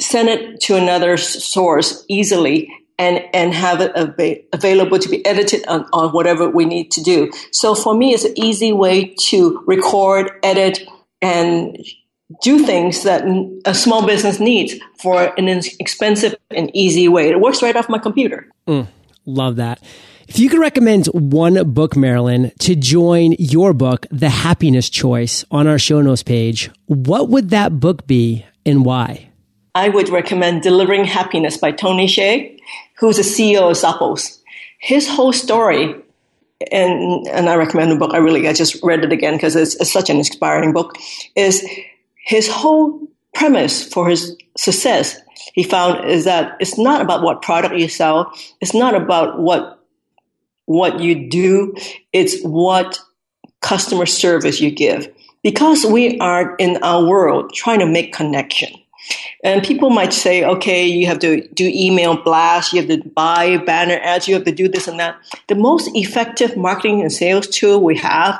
send 0.00 0.28
it 0.28 0.60
to 0.62 0.76
another 0.76 1.16
source 1.16 2.04
easily 2.08 2.68
and, 2.98 3.22
and 3.32 3.54
have 3.54 3.80
it 3.80 3.96
av- 3.96 4.38
available 4.52 4.98
to 4.98 5.08
be 5.08 5.24
edited 5.24 5.66
on, 5.66 5.86
on 5.92 6.10
whatever 6.10 6.50
we 6.50 6.64
need 6.64 6.90
to 6.90 7.02
do. 7.02 7.30
So 7.52 7.74
for 7.74 7.94
me, 7.94 8.12
it's 8.12 8.24
an 8.24 8.32
easy 8.36 8.72
way 8.72 9.14
to 9.28 9.62
record, 9.66 10.30
edit, 10.42 10.80
and 11.22 11.78
do 12.42 12.64
things 12.64 13.02
that 13.02 13.24
a 13.64 13.74
small 13.74 14.06
business 14.06 14.38
needs 14.38 14.74
for 15.00 15.32
an 15.38 15.48
expensive 15.48 16.34
and 16.50 16.70
easy 16.74 17.08
way. 17.08 17.28
It 17.28 17.40
works 17.40 17.62
right 17.62 17.76
off 17.76 17.88
my 17.88 17.98
computer. 17.98 18.48
Mm, 18.66 18.86
love 19.26 19.56
that. 19.56 19.82
If 20.28 20.38
you 20.38 20.48
could 20.48 20.60
recommend 20.60 21.06
one 21.06 21.72
book, 21.72 21.96
Marilyn, 21.96 22.52
to 22.60 22.76
join 22.76 23.34
your 23.40 23.72
book, 23.72 24.06
The 24.12 24.28
Happiness 24.28 24.88
Choice, 24.88 25.44
on 25.50 25.66
our 25.66 25.78
show 25.78 26.00
notes 26.00 26.22
page, 26.22 26.70
what 26.86 27.28
would 27.30 27.50
that 27.50 27.80
book 27.80 28.06
be 28.06 28.46
and 28.64 28.84
why? 28.84 29.30
I 29.74 29.88
would 29.88 30.08
recommend 30.08 30.62
Delivering 30.62 31.04
Happiness 31.04 31.56
by 31.56 31.72
Tony 31.72 32.06
Hsieh, 32.06 32.60
who's 32.98 33.16
the 33.16 33.22
CEO 33.22 33.70
of 33.70 33.76
Zappos. 33.76 34.38
His 34.78 35.08
whole 35.08 35.32
story, 35.32 35.96
and, 36.70 37.26
and 37.26 37.48
I 37.48 37.56
recommend 37.56 37.90
the 37.90 37.96
book, 37.96 38.14
I 38.14 38.18
really, 38.18 38.46
I 38.46 38.52
just 38.52 38.80
read 38.84 39.02
it 39.02 39.12
again 39.12 39.34
because 39.34 39.56
it's, 39.56 39.74
it's 39.76 39.92
such 39.92 40.10
an 40.10 40.18
inspiring 40.18 40.72
book, 40.72 40.94
is 41.34 41.68
his 42.24 42.48
whole 42.48 43.08
premise 43.34 43.82
for 43.82 44.08
his 44.08 44.36
success, 44.56 45.18
he 45.54 45.62
found 45.62 46.08
is 46.08 46.24
that 46.24 46.56
it's 46.60 46.78
not 46.78 47.00
about 47.00 47.22
what 47.22 47.42
product 47.42 47.76
you 47.76 47.88
sell. 47.88 48.32
It's 48.60 48.74
not 48.74 48.94
about 48.94 49.40
what, 49.40 49.84
what 50.66 51.00
you 51.00 51.28
do. 51.28 51.74
It's 52.12 52.40
what 52.42 52.98
customer 53.60 54.06
service 54.06 54.60
you 54.60 54.70
give. 54.70 55.12
Because 55.42 55.84
we 55.84 56.18
are 56.18 56.54
in 56.56 56.76
our 56.82 57.04
world 57.04 57.52
trying 57.54 57.78
to 57.80 57.86
make 57.86 58.12
connection. 58.12 58.72
And 59.42 59.64
people 59.64 59.90
might 59.90 60.12
say, 60.12 60.44
okay, 60.44 60.86
you 60.86 61.06
have 61.06 61.18
to 61.20 61.48
do 61.48 61.66
email 61.66 62.22
blast, 62.22 62.72
you 62.72 62.80
have 62.80 62.90
to 62.90 63.08
buy 63.08 63.56
banner 63.56 63.98
ads, 64.02 64.28
you 64.28 64.34
have 64.34 64.44
to 64.44 64.52
do 64.52 64.68
this 64.68 64.86
and 64.86 65.00
that. 65.00 65.16
The 65.48 65.54
most 65.54 65.90
effective 65.94 66.56
marketing 66.56 67.00
and 67.00 67.10
sales 67.10 67.46
tool 67.46 67.82
we 67.82 67.96
have 67.96 68.38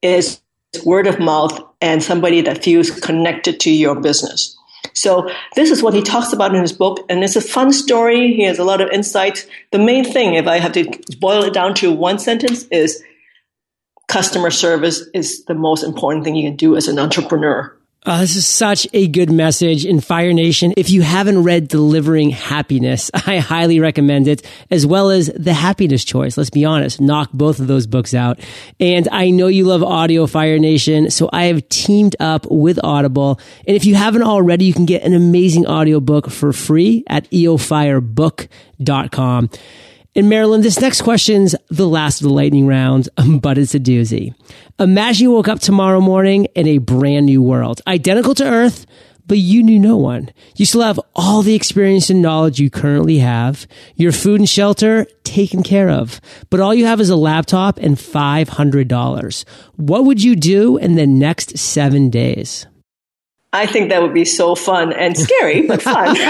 is 0.00 0.40
word 0.84 1.06
of 1.06 1.18
mouth 1.18 1.60
and 1.80 2.02
somebody 2.02 2.40
that 2.42 2.62
feels 2.62 2.90
connected 2.90 3.60
to 3.60 3.70
your 3.70 3.98
business. 3.98 4.56
So 4.94 5.30
this 5.54 5.70
is 5.70 5.82
what 5.82 5.94
he 5.94 6.02
talks 6.02 6.32
about 6.32 6.54
in 6.54 6.60
his 6.60 6.72
book, 6.72 7.04
and 7.08 7.22
it's 7.22 7.36
a 7.36 7.40
fun 7.40 7.72
story. 7.72 8.34
He 8.34 8.44
has 8.44 8.58
a 8.58 8.64
lot 8.64 8.80
of 8.80 8.90
insights. 8.90 9.46
The 9.70 9.78
main 9.78 10.04
thing, 10.04 10.34
if 10.34 10.46
I 10.46 10.58
have 10.58 10.72
to 10.72 10.90
boil 11.20 11.44
it 11.44 11.54
down 11.54 11.74
to 11.74 11.92
one 11.92 12.18
sentence, 12.18 12.64
is 12.68 13.02
customer 14.08 14.50
service 14.50 15.06
is 15.14 15.44
the 15.44 15.54
most 15.54 15.84
important 15.84 16.24
thing 16.24 16.34
you 16.34 16.48
can 16.48 16.56
do 16.56 16.76
as 16.76 16.88
an 16.88 16.98
entrepreneur. 16.98 17.77
Oh, 18.06 18.20
this 18.20 18.36
is 18.36 18.46
such 18.46 18.86
a 18.92 19.08
good 19.08 19.28
message 19.28 19.84
in 19.84 20.00
Fire 20.00 20.32
Nation. 20.32 20.72
If 20.76 20.88
you 20.88 21.02
haven't 21.02 21.42
read 21.42 21.66
Delivering 21.66 22.30
Happiness, 22.30 23.10
I 23.26 23.38
highly 23.38 23.80
recommend 23.80 24.28
it, 24.28 24.48
as 24.70 24.86
well 24.86 25.10
as 25.10 25.26
The 25.34 25.52
Happiness 25.52 26.04
Choice. 26.04 26.36
Let's 26.36 26.48
be 26.48 26.64
honest, 26.64 27.00
knock 27.00 27.30
both 27.32 27.58
of 27.58 27.66
those 27.66 27.88
books 27.88 28.14
out. 28.14 28.38
And 28.78 29.08
I 29.10 29.30
know 29.30 29.48
you 29.48 29.64
love 29.64 29.82
audio, 29.82 30.28
Fire 30.28 30.60
Nation, 30.60 31.10
so 31.10 31.28
I 31.32 31.46
have 31.46 31.68
teamed 31.70 32.14
up 32.20 32.46
with 32.48 32.78
Audible. 32.84 33.40
And 33.66 33.76
if 33.76 33.84
you 33.84 33.96
haven't 33.96 34.22
already, 34.22 34.64
you 34.64 34.72
can 34.72 34.86
get 34.86 35.02
an 35.02 35.12
amazing 35.12 35.66
audiobook 35.66 36.30
for 36.30 36.52
free 36.52 37.02
at 37.08 37.28
eofirebook.com. 37.30 39.50
And 40.18 40.28
Marilyn, 40.28 40.62
this 40.62 40.80
next 40.80 41.02
question's 41.02 41.54
the 41.68 41.86
last 41.86 42.20
of 42.20 42.26
the 42.26 42.34
lightning 42.34 42.66
round, 42.66 43.08
but 43.40 43.56
it's 43.56 43.76
a 43.76 43.78
doozy. 43.78 44.34
Imagine 44.80 45.22
you 45.22 45.30
woke 45.30 45.46
up 45.46 45.60
tomorrow 45.60 46.00
morning 46.00 46.46
in 46.56 46.66
a 46.66 46.78
brand 46.78 47.26
new 47.26 47.40
world, 47.40 47.80
identical 47.86 48.34
to 48.34 48.44
Earth, 48.44 48.84
but 49.28 49.38
you 49.38 49.62
knew 49.62 49.78
no 49.78 49.96
one. 49.96 50.32
You 50.56 50.66
still 50.66 50.82
have 50.82 50.98
all 51.14 51.42
the 51.42 51.54
experience 51.54 52.10
and 52.10 52.20
knowledge 52.20 52.58
you 52.58 52.68
currently 52.68 53.18
have, 53.18 53.68
your 53.94 54.10
food 54.10 54.40
and 54.40 54.48
shelter 54.48 55.06
taken 55.22 55.62
care 55.62 55.88
of, 55.88 56.20
but 56.50 56.58
all 56.58 56.74
you 56.74 56.86
have 56.86 57.00
is 57.00 57.10
a 57.10 57.16
laptop 57.16 57.78
and 57.78 57.94
$500. 57.94 59.44
What 59.76 60.04
would 60.04 60.20
you 60.20 60.34
do 60.34 60.78
in 60.78 60.96
the 60.96 61.06
next 61.06 61.58
seven 61.58 62.10
days? 62.10 62.66
I 63.52 63.66
think 63.66 63.90
that 63.90 64.02
would 64.02 64.14
be 64.14 64.24
so 64.24 64.56
fun 64.56 64.92
and 64.92 65.16
scary, 65.16 65.68
but 65.68 65.80
fun. 65.80 66.16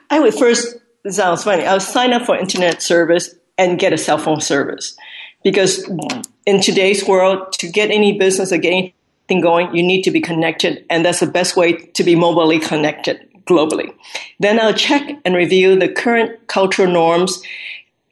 I 0.10 0.18
would 0.18 0.34
first 0.34 0.76
sounds 1.08 1.44
funny. 1.44 1.64
I 1.64 1.72
will 1.72 1.80
sign 1.80 2.12
up 2.12 2.26
for 2.26 2.36
internet 2.36 2.82
service 2.82 3.34
and 3.56 3.78
get 3.78 3.92
a 3.92 3.98
cell 3.98 4.18
phone 4.18 4.40
service 4.40 4.96
because 5.42 5.88
in 6.46 6.60
today's 6.60 7.06
world, 7.06 7.52
to 7.54 7.68
get 7.68 7.90
any 7.90 8.18
business 8.18 8.52
or 8.52 8.58
get 8.58 8.72
anything 8.72 9.40
going, 9.40 9.74
you 9.74 9.82
need 9.82 10.02
to 10.02 10.10
be 10.10 10.20
connected, 10.20 10.84
and 10.90 11.04
that's 11.04 11.20
the 11.20 11.26
best 11.26 11.56
way 11.56 11.72
to 11.72 12.04
be 12.04 12.14
mobilely 12.14 12.58
connected 12.58 13.20
globally. 13.44 13.92
Then 14.38 14.60
I'll 14.60 14.74
check 14.74 15.16
and 15.24 15.34
review 15.34 15.78
the 15.78 15.88
current 15.88 16.46
cultural 16.46 16.90
norms, 16.90 17.42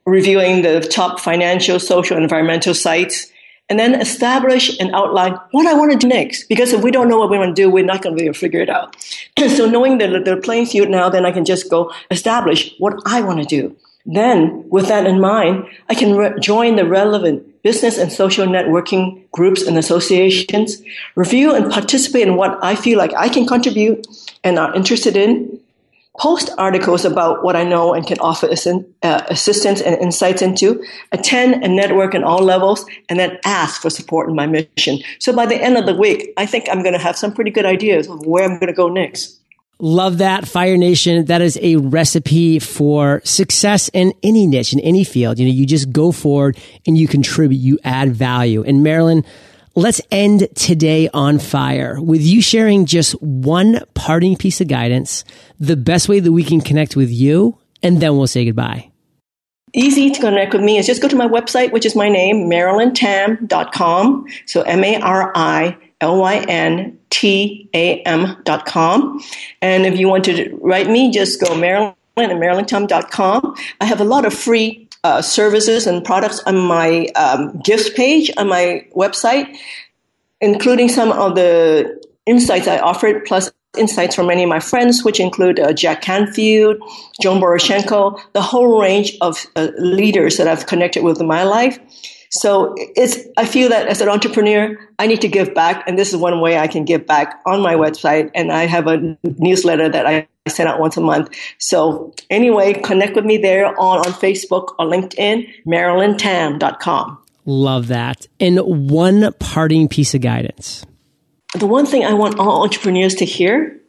reviewing 0.07 0.63
the 0.63 0.81
top 0.81 1.21
financial, 1.21 1.79
social, 1.79 2.17
environmental 2.17 2.75
sites, 2.75 3.31
and 3.69 3.79
then 3.79 4.01
establish 4.01 4.79
and 4.79 4.95
outline 4.95 5.39
what 5.51 5.67
I 5.67 5.75
want 5.75 5.93
to 5.93 5.99
do 5.99 6.09
next. 6.09 6.49
Because 6.49 6.73
if 6.73 6.83
we 6.83 6.91
don't 6.91 7.09
know 7.09 7.19
what 7.19 7.31
we 7.31 7.39
want 7.39 7.55
to 7.55 7.63
do, 7.63 7.71
we're 7.71 7.85
not 7.85 8.03
going 8.03 8.17
to 8.17 8.21
be 8.21 8.25
able 8.25 8.35
to 8.35 8.41
figure 8.41 8.61
it 8.61 8.71
out. 8.71 8.97
so 9.57 9.69
knowing 9.69 9.99
the, 9.99 10.21
the 10.25 10.37
playing 10.37 10.67
field 10.67 10.89
now, 10.89 11.09
then 11.09 11.27
I 11.27 11.33
can 11.33 11.45
just 11.45 11.71
go 11.71 11.93
establish 12.11 12.75
what 12.79 12.95
I 13.07 13.21
want 13.21 13.41
to 13.41 13.45
do. 13.45 13.77
Then, 14.07 14.67
with 14.71 14.89
that 14.89 15.07
in 15.07 15.21
mind, 15.21 15.67
I 15.91 15.95
can 15.95 16.17
re- 16.17 16.41
join 16.41 16.77
the 16.77 16.87
relevant 16.87 17.63
business 17.63 17.99
and 17.99 18.11
social 18.11 18.47
networking 18.47 19.31
groups 19.33 19.63
and 19.63 19.77
associations, 19.77 20.81
review 21.15 21.55
and 21.55 21.71
participate 21.71 22.27
in 22.27 22.37
what 22.37 22.59
I 22.63 22.75
feel 22.75 22.97
like 22.97 23.13
I 23.15 23.29
can 23.29 23.47
contribute 23.47 24.07
and 24.43 24.59
are 24.59 24.75
interested 24.75 25.15
in, 25.15 25.58
post 26.19 26.51
articles 26.59 27.05
about 27.05 27.45
what 27.45 27.57
I 27.57 27.65
know 27.65 27.95
and 27.95 28.07
can 28.07 28.19
offer 28.21 28.49
uh, 28.49 29.23
assistance 29.29 29.81
and 29.81 29.97
insights 29.97 30.43
into, 30.43 30.85
attend 31.13 31.63
and 31.65 31.77
network 31.77 32.15
in 32.15 32.25
all 32.25 32.43
levels, 32.43 32.85
and 33.09 33.19
then 33.19 33.39
ask 33.45 33.81
for 33.81 33.91
support 33.91 34.29
in 34.29 34.35
my 34.35 34.47
mission. 34.47 34.99
So 35.21 35.33
by 35.35 35.47
the 35.47 35.57
end 35.57 35.77
of 35.77 35.87
the 35.87 35.95
week, 35.95 36.33
I 36.37 36.47
think 36.47 36.67
I'm 36.71 36.83
going 36.83 36.95
to 36.95 37.01
have 37.01 37.17
some 37.17 37.33
pretty 37.33 37.51
good 37.51 37.67
ideas 37.67 38.09
of 38.09 38.27
where 38.27 38.45
I'm 38.45 38.59
going 38.59 38.67
to 38.67 38.73
go 38.73 38.89
next. 38.89 39.39
Love 39.81 40.19
that. 40.19 40.49
Fire 40.49 40.77
Nation. 40.77 41.27
That 41.27 41.41
is 41.41 41.57
a 41.63 41.77
recipe 41.77 42.59
for 42.59 43.21
success 43.25 43.89
in 43.93 44.13
any 44.25 44.45
niche, 44.45 44.73
in 44.73 44.81
any 44.81 45.05
field. 45.05 45.39
You 45.39 45.47
know, 45.47 45.53
you 45.53 45.67
just 45.67 45.93
go 45.93 46.11
forward 46.11 46.59
and 46.85 46.99
you 46.99 47.07
contribute, 47.07 47.59
you 47.59 47.79
add 47.85 48.13
value. 48.13 48.65
And 48.65 48.83
Marilyn, 48.83 49.25
let's 49.79 50.01
end 50.11 50.49
today 50.57 51.09
on 51.15 51.39
fire 51.39 52.01
with 52.01 52.21
you 52.21 52.43
sharing 52.43 52.85
just 52.85 53.13
one 53.23 53.81
parting 53.95 54.37
piece 54.37 54.61
of 54.61 54.67
guidance, 54.67 55.25
the 55.61 55.77
best 55.77 56.09
way 56.09 56.19
that 56.19 56.33
we 56.33 56.43
can 56.43 56.61
connect 56.61 56.97
with 56.97 57.11
you, 57.11 57.57
and 57.81 58.01
then 58.01 58.17
we'll 58.17 58.27
say 58.27 58.45
goodbye. 58.45 58.91
Easy 59.75 60.11
to 60.11 60.21
connect 60.21 60.53
with 60.53 60.63
me 60.63 60.79
is 60.79 60.87
just 60.87 61.01
go 61.01 61.07
to 61.07 61.15
my 61.15 61.29
website, 61.29 61.73
which 61.73 61.87
is 61.87 61.95
my 61.95 62.09
name, 62.09 62.51
marilyntam.com. 62.51 64.27
So 64.47 64.63
M 64.63 64.83
A 64.83 65.01
R 65.01 65.31
I 65.37 65.77
L 66.01 66.19
Y 66.19 66.45
N 66.49 66.99
T 67.11 67.71
A 67.75 68.01
M 68.03 68.37
dot 68.45 68.67
com. 68.67 69.23
And 69.63 69.87
if 69.87 69.97
you 69.99 70.09
want 70.09 70.25
to 70.25 70.59
write 70.61 70.89
me, 70.89 71.13
just 71.13 71.41
go 71.41 71.55
Marilyn 71.55 71.95
at 72.17 72.31
marilyntam.com. 72.31 73.55
I 73.81 73.85
have 73.85 74.01
a 74.01 74.05
lot 74.05 74.25
of 74.25 74.35
free 74.35 74.88
uh, 75.05 75.23
services 75.23 75.87
and 75.87 76.05
products 76.05 76.41
on 76.47 76.59
my 76.59 77.07
um, 77.17 77.59
gifts 77.61 77.91
page 77.91 78.31
on 78.37 78.49
my 78.49 78.87
website, 78.95 79.57
including 80.41 80.89
some 80.89 81.13
of 81.13 81.35
the 81.35 82.03
insights 82.27 82.67
I 82.69 82.79
offered, 82.79 83.25
plus 83.25 83.51
insights 83.77 84.15
from 84.15 84.27
many 84.27 84.43
of 84.43 84.49
my 84.49 84.61
friends, 84.61 85.05
which 85.05 85.21
include 85.21 85.61
uh, 85.61 85.73
Jack 85.73 86.03
Canfield, 86.03 86.79
Joan 87.21 87.41
Borysenko, 87.41 88.21
the 88.33 88.43
whole 88.43 88.81
range 88.81 89.17
of 89.21 89.47
uh, 89.57 89.69
leaders 89.79 90.37
that 90.37 90.49
I've 90.49 90.67
connected 90.67 91.05
with 91.05 91.21
in 91.21 91.27
my 91.27 91.45
life. 91.45 91.79
So 92.31 92.75
it's, 92.77 93.19
I 93.37 93.47
feel 93.47 93.71
that 93.71 93.87
as 93.89 94.01
an 94.01 94.09
entrepreneur, 94.09 94.77
I 94.99 95.07
need 95.07 95.21
to 95.23 95.29
give 95.29 95.55
back. 95.55 95.85
And 95.87 95.99
this 95.99 96.13
is 96.13 96.17
one 96.17 96.41
way 96.41 96.59
I 96.59 96.67
can 96.67 96.85
give 96.85 97.07
back 97.07 97.41
on 97.47 97.63
my 97.63 97.75
website. 97.75 98.31
And 98.35 98.53
I 98.53 98.67
have 98.67 98.87
a 98.87 99.17
newsletter 99.39 99.89
that 99.89 100.07
I 100.07 100.29
send 100.49 100.69
out 100.69 100.81
once 100.81 100.97
a 100.97 101.01
month. 101.01 101.31
So 101.59 102.13
anyway, 102.31 102.75
connect 102.75 103.17
with 103.17 103.25
me 103.25 103.37
there 103.37 103.67
on, 103.79 103.99
on 104.01 104.13
Facebook 104.13 104.75
or 104.79 104.87
LinkedIn, 104.87 105.49
marilyntam.com. 105.67 107.19
Love 107.47 107.89
that. 107.89 108.27
And 108.41 108.61
one 108.91 109.33
parting 109.39 109.89
piece 109.89 110.15
of 110.15 110.21
guidance. 110.21 110.85
The 111.55 111.67
one 111.67 111.87
thing 111.87 112.05
I 112.05 112.13
want 112.13 112.39
all 112.39 112.63
entrepreneurs 112.63 113.15
to 113.17 113.25
hear 113.25 113.81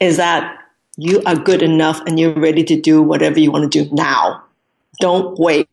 is 0.00 0.16
that 0.16 0.58
you 0.96 1.22
are 1.26 1.36
good 1.36 1.62
enough 1.62 2.00
and 2.06 2.18
you're 2.18 2.32
ready 2.32 2.64
to 2.64 2.80
do 2.80 3.02
whatever 3.02 3.38
you 3.38 3.50
want 3.50 3.70
to 3.70 3.84
do 3.84 3.94
now. 3.94 4.42
Don't 5.00 5.38
wait 5.38 5.68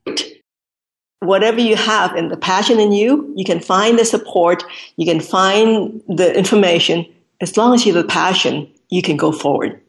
whatever 1.22 1.62
you 1.62 1.76
have 1.76 2.14
and 2.16 2.30
the 2.32 2.38
passion 2.38 2.80
in 2.80 2.92
you, 2.92 3.32
you 3.36 3.46
can 3.46 3.60
find 3.60 3.98
the 3.98 4.06
support, 4.06 4.64
you 4.98 5.06
can 5.06 5.20
find 5.20 6.02
the 6.08 6.36
information. 6.36 7.06
As 7.40 7.58
long 7.58 7.74
as 7.74 7.86
you 7.86 7.94
have 7.94 8.04
the 8.04 8.10
passion, 8.10 8.70
you 8.90 9.02
can 9.02 9.18
go 9.18 9.32
forward. 9.32 9.80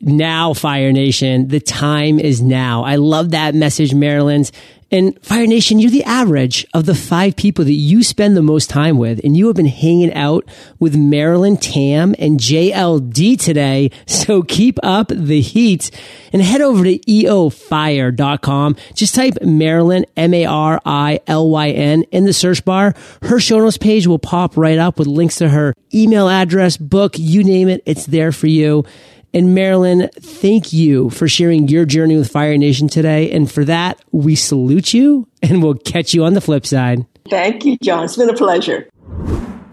Now, 0.00 0.52
Fire 0.52 0.92
Nation, 0.92 1.48
the 1.48 1.60
time 1.60 2.18
is 2.18 2.42
now. 2.42 2.84
I 2.84 2.96
love 2.96 3.30
that 3.30 3.54
message, 3.54 3.94
Marilyn's. 3.94 4.52
And 4.92 5.20
Fire 5.20 5.48
Nation, 5.48 5.80
you're 5.80 5.90
the 5.90 6.04
average 6.04 6.64
of 6.72 6.86
the 6.86 6.94
five 6.94 7.34
people 7.34 7.64
that 7.64 7.72
you 7.72 8.04
spend 8.04 8.36
the 8.36 8.42
most 8.42 8.70
time 8.70 8.98
with. 8.98 9.20
And 9.24 9.36
you 9.36 9.48
have 9.48 9.56
been 9.56 9.66
hanging 9.66 10.14
out 10.14 10.48
with 10.78 10.96
Marilyn 10.96 11.56
Tam 11.56 12.14
and 12.20 12.38
JLD 12.38 13.40
today. 13.40 13.90
So 14.06 14.42
keep 14.42 14.78
up 14.84 15.08
the 15.08 15.40
heat 15.40 15.90
and 16.32 16.40
head 16.40 16.60
over 16.60 16.84
to 16.84 16.98
eofire.com. 16.98 18.76
Just 18.94 19.16
type 19.16 19.34
Marilyn, 19.42 20.06
M-A-R-I-L-Y-N 20.16 22.02
in 22.12 22.24
the 22.24 22.32
search 22.32 22.64
bar. 22.64 22.94
Her 23.22 23.40
show 23.40 23.58
notes 23.58 23.78
page 23.78 24.06
will 24.06 24.20
pop 24.20 24.56
right 24.56 24.78
up 24.78 25.00
with 25.00 25.08
links 25.08 25.36
to 25.36 25.48
her 25.48 25.74
email 25.92 26.28
address, 26.28 26.76
book, 26.76 27.18
you 27.18 27.42
name 27.42 27.68
it. 27.68 27.82
It's 27.86 28.06
there 28.06 28.30
for 28.30 28.46
you. 28.46 28.84
And 29.34 29.54
Marilyn, 29.54 30.08
thank 30.14 30.72
you 30.72 31.10
for 31.10 31.28
sharing 31.28 31.68
your 31.68 31.84
journey 31.84 32.16
with 32.16 32.30
Fire 32.30 32.56
Nation 32.56 32.88
today. 32.88 33.30
And 33.30 33.50
for 33.50 33.64
that, 33.64 34.00
we 34.12 34.34
salute 34.34 34.94
you 34.94 35.28
and 35.42 35.62
we'll 35.62 35.74
catch 35.74 36.14
you 36.14 36.24
on 36.24 36.34
the 36.34 36.40
flip 36.40 36.66
side. 36.66 37.06
Thank 37.28 37.64
you, 37.64 37.76
John. 37.82 38.04
It's 38.04 38.16
been 38.16 38.30
a 38.30 38.34
pleasure. 38.34 38.88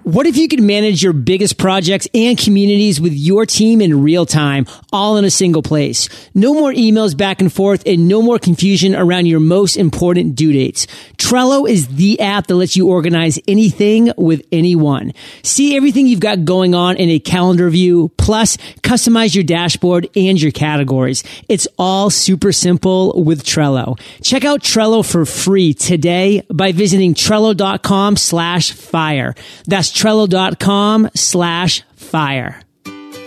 What 0.04 0.28
if 0.28 0.36
you 0.36 0.50
could 0.50 0.62
manage 0.62 1.02
your 1.02 1.14
biggest 1.14 1.58
projects 1.58 2.10
and 2.14 2.38
communities 2.38 3.00
with 3.00 3.14
your 3.14 3.46
team 3.46 3.80
in 3.80 4.04
real 4.04 4.26
time, 4.26 4.66
all 4.92 5.16
in 5.16 5.24
a 5.24 5.32
single 5.32 5.64
place? 5.64 6.10
No 6.34 6.54
more 6.54 6.74
emails 6.74 7.16
back 7.16 7.40
and 7.40 7.52
forth 7.52 7.84
and 7.86 8.10
no 8.10 8.22
more 8.22 8.38
confusion 8.38 8.96
around 8.96 9.28
your 9.28 9.40
most 9.40 9.78
important 9.78 10.36
due 10.36 10.52
dates. 10.52 10.88
Trello 11.16 11.70
is 11.70 11.88
the 11.88 12.20
app 12.20 12.48
that 12.48 12.56
lets 12.56 12.76
you 12.76 12.90
organize 12.90 13.40
anything 13.48 14.12
with 14.18 14.46
anyone. 14.52 15.14
See 15.42 15.74
everything 15.78 16.08
you've 16.08 16.20
got 16.20 16.44
going 16.44 16.76
on 16.76 16.98
in 16.98 17.08
a 17.10 17.20
calendar 17.20 17.70
view, 17.70 18.12
plus 18.18 18.58
customize 18.82 19.34
your 19.34 19.46
dashboard 19.46 20.10
and 20.18 20.42
your 20.42 20.52
categories. 20.52 21.24
It's 21.48 21.66
all 21.80 22.10
super 22.10 22.52
simple 22.52 23.24
with 23.24 23.46
Trello. 23.46 23.98
Check 24.22 24.44
out 24.44 24.64
Trello 24.64 25.10
for 25.10 25.24
free 25.26 25.74
today 25.74 26.46
by 26.54 26.74
visiting 26.74 27.14
trello.com 27.14 28.18
slash 28.18 28.74
fire. 28.74 29.34
That's 29.66 29.93
trello.com 29.94 31.10
slash 31.16 31.84
fire. 31.96 32.60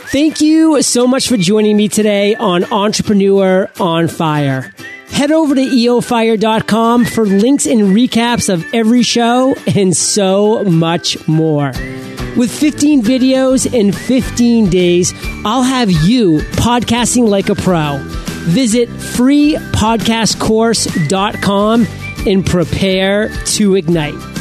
Thank 0.09 0.41
you 0.41 0.83
so 0.83 1.07
much 1.07 1.29
for 1.29 1.37
joining 1.37 1.77
me 1.77 1.89
today 1.89 2.35
on 2.37 2.65
Entrepreneur 2.73 3.71
on 3.81 4.09
Fire. 4.09 4.73
Head 5.09 5.31
over 5.33 5.55
to 5.55 5.61
eofire.com 5.61 7.05
for 7.07 7.25
links 7.25 7.67
and 7.67 7.97
recaps 7.97 8.53
of 8.53 8.65
every 8.75 9.03
show 9.03 9.55
and 9.75 9.97
so 9.97 10.63
much 10.65 11.27
more. 11.27 11.73
With 12.37 12.51
15 12.51 13.03
videos 13.03 13.73
in 13.73 13.93
15 13.93 14.69
days, 14.69 15.15
I'll 15.45 15.63
have 15.63 15.91
you 15.91 16.41
podcasting 16.53 17.29
like 17.29 17.49
a 17.49 17.55
pro. 17.55 17.99
Visit 18.47 18.91
freepodcastcourse.com 18.91 21.87
and 22.27 22.47
prepare 22.47 23.29
to 23.29 23.77
ignite. 23.77 24.36